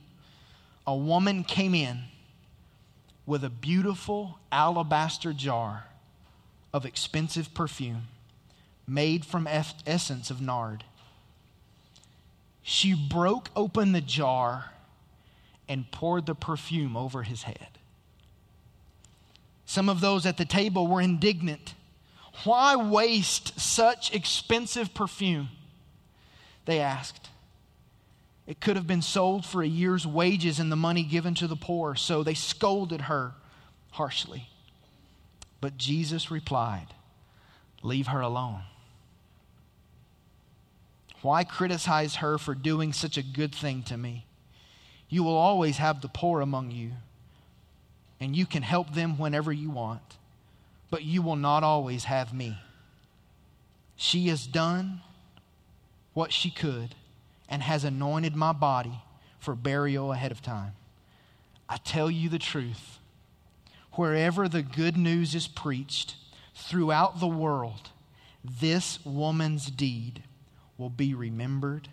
a 0.87 0.97
woman 0.97 1.45
came 1.45 1.75
in 1.75 2.05
with 3.27 3.45
a 3.45 3.51
beautiful 3.51 4.39
alabaster 4.51 5.33
jar 5.33 5.85
of 6.73 6.87
expensive 6.87 7.53
perfume 7.55 8.09
made 8.87 9.25
from 9.25 9.47
essence 9.47 10.31
of 10.31 10.41
nard. 10.41 10.85
She 12.63 12.95
broke 12.95 13.51
open 13.55 13.93
the 13.93 14.01
jar 14.01 14.73
and 15.69 15.91
poured 15.91 16.27
the 16.27 16.35
perfume 16.35 16.97
over 16.97 17.23
his 17.23 17.43
head. 17.43 17.78
Some 19.69 19.91
of 19.91 20.01
those 20.01 20.25
at 20.25 20.39
the 20.39 20.47
table 20.47 20.87
were 20.87 21.03
indignant. 21.03 21.75
Why 22.45 22.75
waste 22.75 23.61
such 23.61 24.15
expensive 24.15 24.95
perfume? 24.95 25.51
They 26.65 26.81
asked. 26.81 27.29
It 28.47 28.63
could 28.63 28.77
have 28.77 28.87
been 28.87 29.03
sold 29.03 29.45
for 29.45 29.63
a 29.63 29.69
year's 29.69 30.07
wages 30.07 30.59
and 30.59 30.73
the 30.73 30.77
money 30.77 31.03
given 31.03 31.35
to 31.35 31.47
the 31.47 31.55
poor. 31.55 31.95
So 31.97 32.23
they 32.23 32.33
scolded 32.33 33.03
her 33.03 33.35
harshly. 33.91 34.49
But 35.61 35.77
Jesus 35.77 36.31
replied, 36.31 36.87
Leave 37.83 38.07
her 38.07 38.23
alone. 38.23 38.63
Why 41.21 41.45
criticize 41.45 42.17
her 42.17 42.39
for 42.39 42.55
doing 42.55 42.95
such 42.95 43.19
a 43.19 43.23
good 43.23 43.55
thing 43.55 43.83
to 43.83 43.99
me? 43.99 44.25
You 45.11 45.25
will 45.25 45.37
always 45.37 45.77
have 45.77 46.01
the 46.01 46.09
poor 46.09 46.41
among 46.41 46.71
you, 46.71 46.93
and 48.21 48.35
you 48.35 48.47
can 48.47 48.63
help 48.63 48.95
them 48.95 49.19
whenever 49.19 49.53
you 49.53 49.71
want, 49.71 50.17
but 50.91 51.05
you 51.05 51.23
will 51.23 51.37
not 51.37 51.63
always 51.63 52.05
have 52.05 52.33
me. 52.33 52.59
She 53.97 54.29
has 54.29 54.47
done 54.47 55.01
what 56.15 56.33
she 56.33 56.51
could 56.51 56.95
and 57.49 57.63
has 57.63 57.85
anointed 57.85 58.35
my 58.35 58.53
body 58.53 59.03
for 59.39 59.55
burial 59.55 60.13
ahead 60.13 60.33
of 60.33 60.43
time. 60.43 60.73
I 61.69 61.77
tell 61.77 62.11
you 62.11 62.29
the 62.29 62.39
truth. 62.39 62.99
Wherever 63.93 64.49
the 64.49 64.63
good 64.63 64.97
news 64.97 65.35
is 65.35 65.49
preached 65.49 66.17
throughout 66.55 67.21
the 67.21 67.27
world, 67.27 67.91
this 68.45 69.05
woman's 69.05 69.71
deed 69.71 70.23
will 70.77 70.91
be 70.91 71.15
remembered 71.15 71.89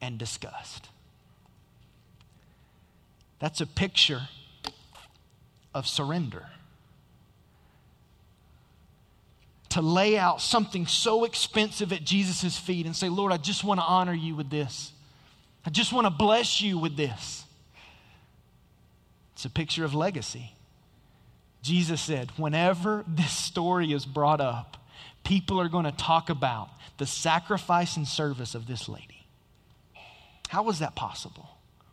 and 0.00 0.18
discussed. 0.18 0.88
That's 3.38 3.60
a 3.60 3.66
picture 3.66 4.28
of 5.74 5.86
surrender. 5.86 6.46
to 9.70 9.80
lay 9.80 10.18
out 10.18 10.40
something 10.40 10.86
so 10.86 11.24
expensive 11.24 11.92
at 11.92 12.04
Jesus' 12.04 12.58
feet 12.58 12.86
and 12.86 12.94
say, 12.94 13.08
Lord, 13.08 13.32
I 13.32 13.36
just 13.36 13.64
want 13.64 13.80
to 13.80 13.86
honor 13.86 14.12
you 14.12 14.34
with 14.34 14.50
this. 14.50 14.92
I 15.64 15.70
just 15.70 15.92
want 15.92 16.06
to 16.06 16.10
bless 16.10 16.60
you 16.60 16.76
with 16.76 16.96
this. 16.96 17.44
It's 19.34 19.44
a 19.44 19.50
picture 19.50 19.84
of 19.84 19.94
legacy. 19.94 20.54
Jesus 21.62 22.00
said, 22.00 22.32
whenever 22.36 23.04
this 23.06 23.30
story 23.30 23.92
is 23.92 24.04
brought 24.04 24.40
up, 24.40 24.76
people 25.24 25.60
are 25.60 25.68
going 25.68 25.84
to 25.84 25.92
talk 25.92 26.30
about 26.30 26.68
the 26.98 27.06
sacrifice 27.06 27.96
and 27.96 28.08
service 28.08 28.54
of 28.54 28.66
this 28.66 28.88
lady. 28.88 29.26
How 30.48 30.64
was 30.64 30.80
that 30.80 30.96
possible? 30.96 31.48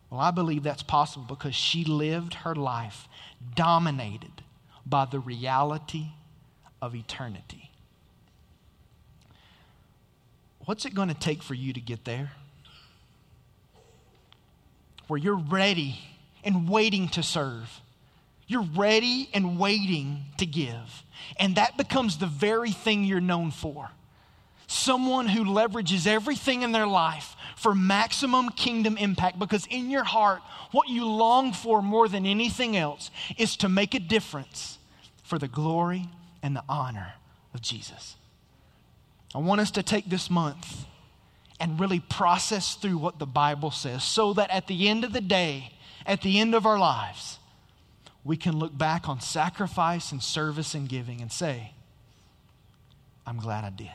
Well, 0.10 0.20
I 0.20 0.32
believe 0.32 0.64
that's 0.64 0.84
possible 0.84 1.26
because 1.28 1.54
she 1.54 1.84
lived 1.84 2.34
her 2.36 2.56
life 2.56 3.08
dominated 3.56 4.44
by 4.86 5.06
the 5.06 5.20
reality 5.20 6.08
of 6.82 6.96
eternity. 6.96 7.72
What's 10.66 10.86
it 10.86 10.94
going 10.94 11.08
to 11.08 11.14
take 11.14 11.42
for 11.42 11.54
you 11.54 11.72
to 11.72 11.80
get 11.80 12.04
there? 12.04 12.32
Where 15.08 15.18
you're 15.18 15.38
ready 15.38 15.98
and 16.44 16.68
waiting 16.68 17.08
to 17.10 17.24
serve. 17.24 17.82
You're 18.48 18.68
ready 18.76 19.30
and 19.34 19.58
waiting 19.58 20.26
to 20.38 20.46
give. 20.46 21.04
And 21.38 21.56
that 21.56 21.78
becomes 21.78 22.18
the 22.18 22.26
very 22.26 22.72
thing 22.72 23.06
you're 23.06 23.22
known 23.22 23.52
for. 23.52 23.90
Someone 24.68 25.28
who 25.28 25.46
leverages 25.46 26.06
everything 26.06 26.64
in 26.64 26.74
their 26.74 26.88
life 26.88 27.37
for 27.58 27.74
maximum 27.74 28.50
kingdom 28.50 28.98
impact 28.98 29.40
because 29.40 29.66
in 29.66 29.90
your 29.90 30.04
heart, 30.04 30.42
what 30.72 30.88
you 30.88 31.06
long 31.06 31.52
for 31.52 31.82
more 31.82 32.08
than 32.08 32.26
anything 32.26 32.78
else 32.78 33.10
is 33.36 33.58
to 33.58 33.68
make 33.68 33.96
a 33.96 34.00
difference 34.00 34.78
for 35.24 35.40
the 35.40 35.48
glory 35.48 36.08
and 36.44 36.56
the 36.56 36.64
honor 36.70 37.14
of 37.56 37.62
Jesus. 37.62 38.16
I 39.34 39.40
want 39.40 39.60
us 39.60 39.72
to 39.72 39.84
take 39.84 40.08
this 40.08 40.30
month 40.30 40.86
and 41.60 41.80
really 41.80 42.00
process 42.00 42.76
through 42.76 43.00
what 43.00 43.18
the 43.18 43.26
Bible 43.26 43.72
says 43.72 44.04
so 44.04 44.34
that 44.34 44.52
at 44.52 44.68
the 44.68 44.88
end 44.88 45.04
of 45.04 45.12
the 45.12 45.22
day, 45.22 45.74
at 46.06 46.22
the 46.22 46.40
end 46.40 46.54
of 46.54 46.68
our 46.68 46.78
lives, 46.78 47.40
we 48.24 48.38
can 48.38 48.58
look 48.58 48.78
back 48.78 49.10
on 49.10 49.20
sacrifice 49.20 50.12
and 50.12 50.22
service 50.22 50.76
and 50.76 50.88
giving 50.88 51.22
and 51.22 51.32
say, 51.32 51.72
I'm 53.26 53.40
glad 53.40 53.64
I 53.64 53.72
did. 53.72 53.90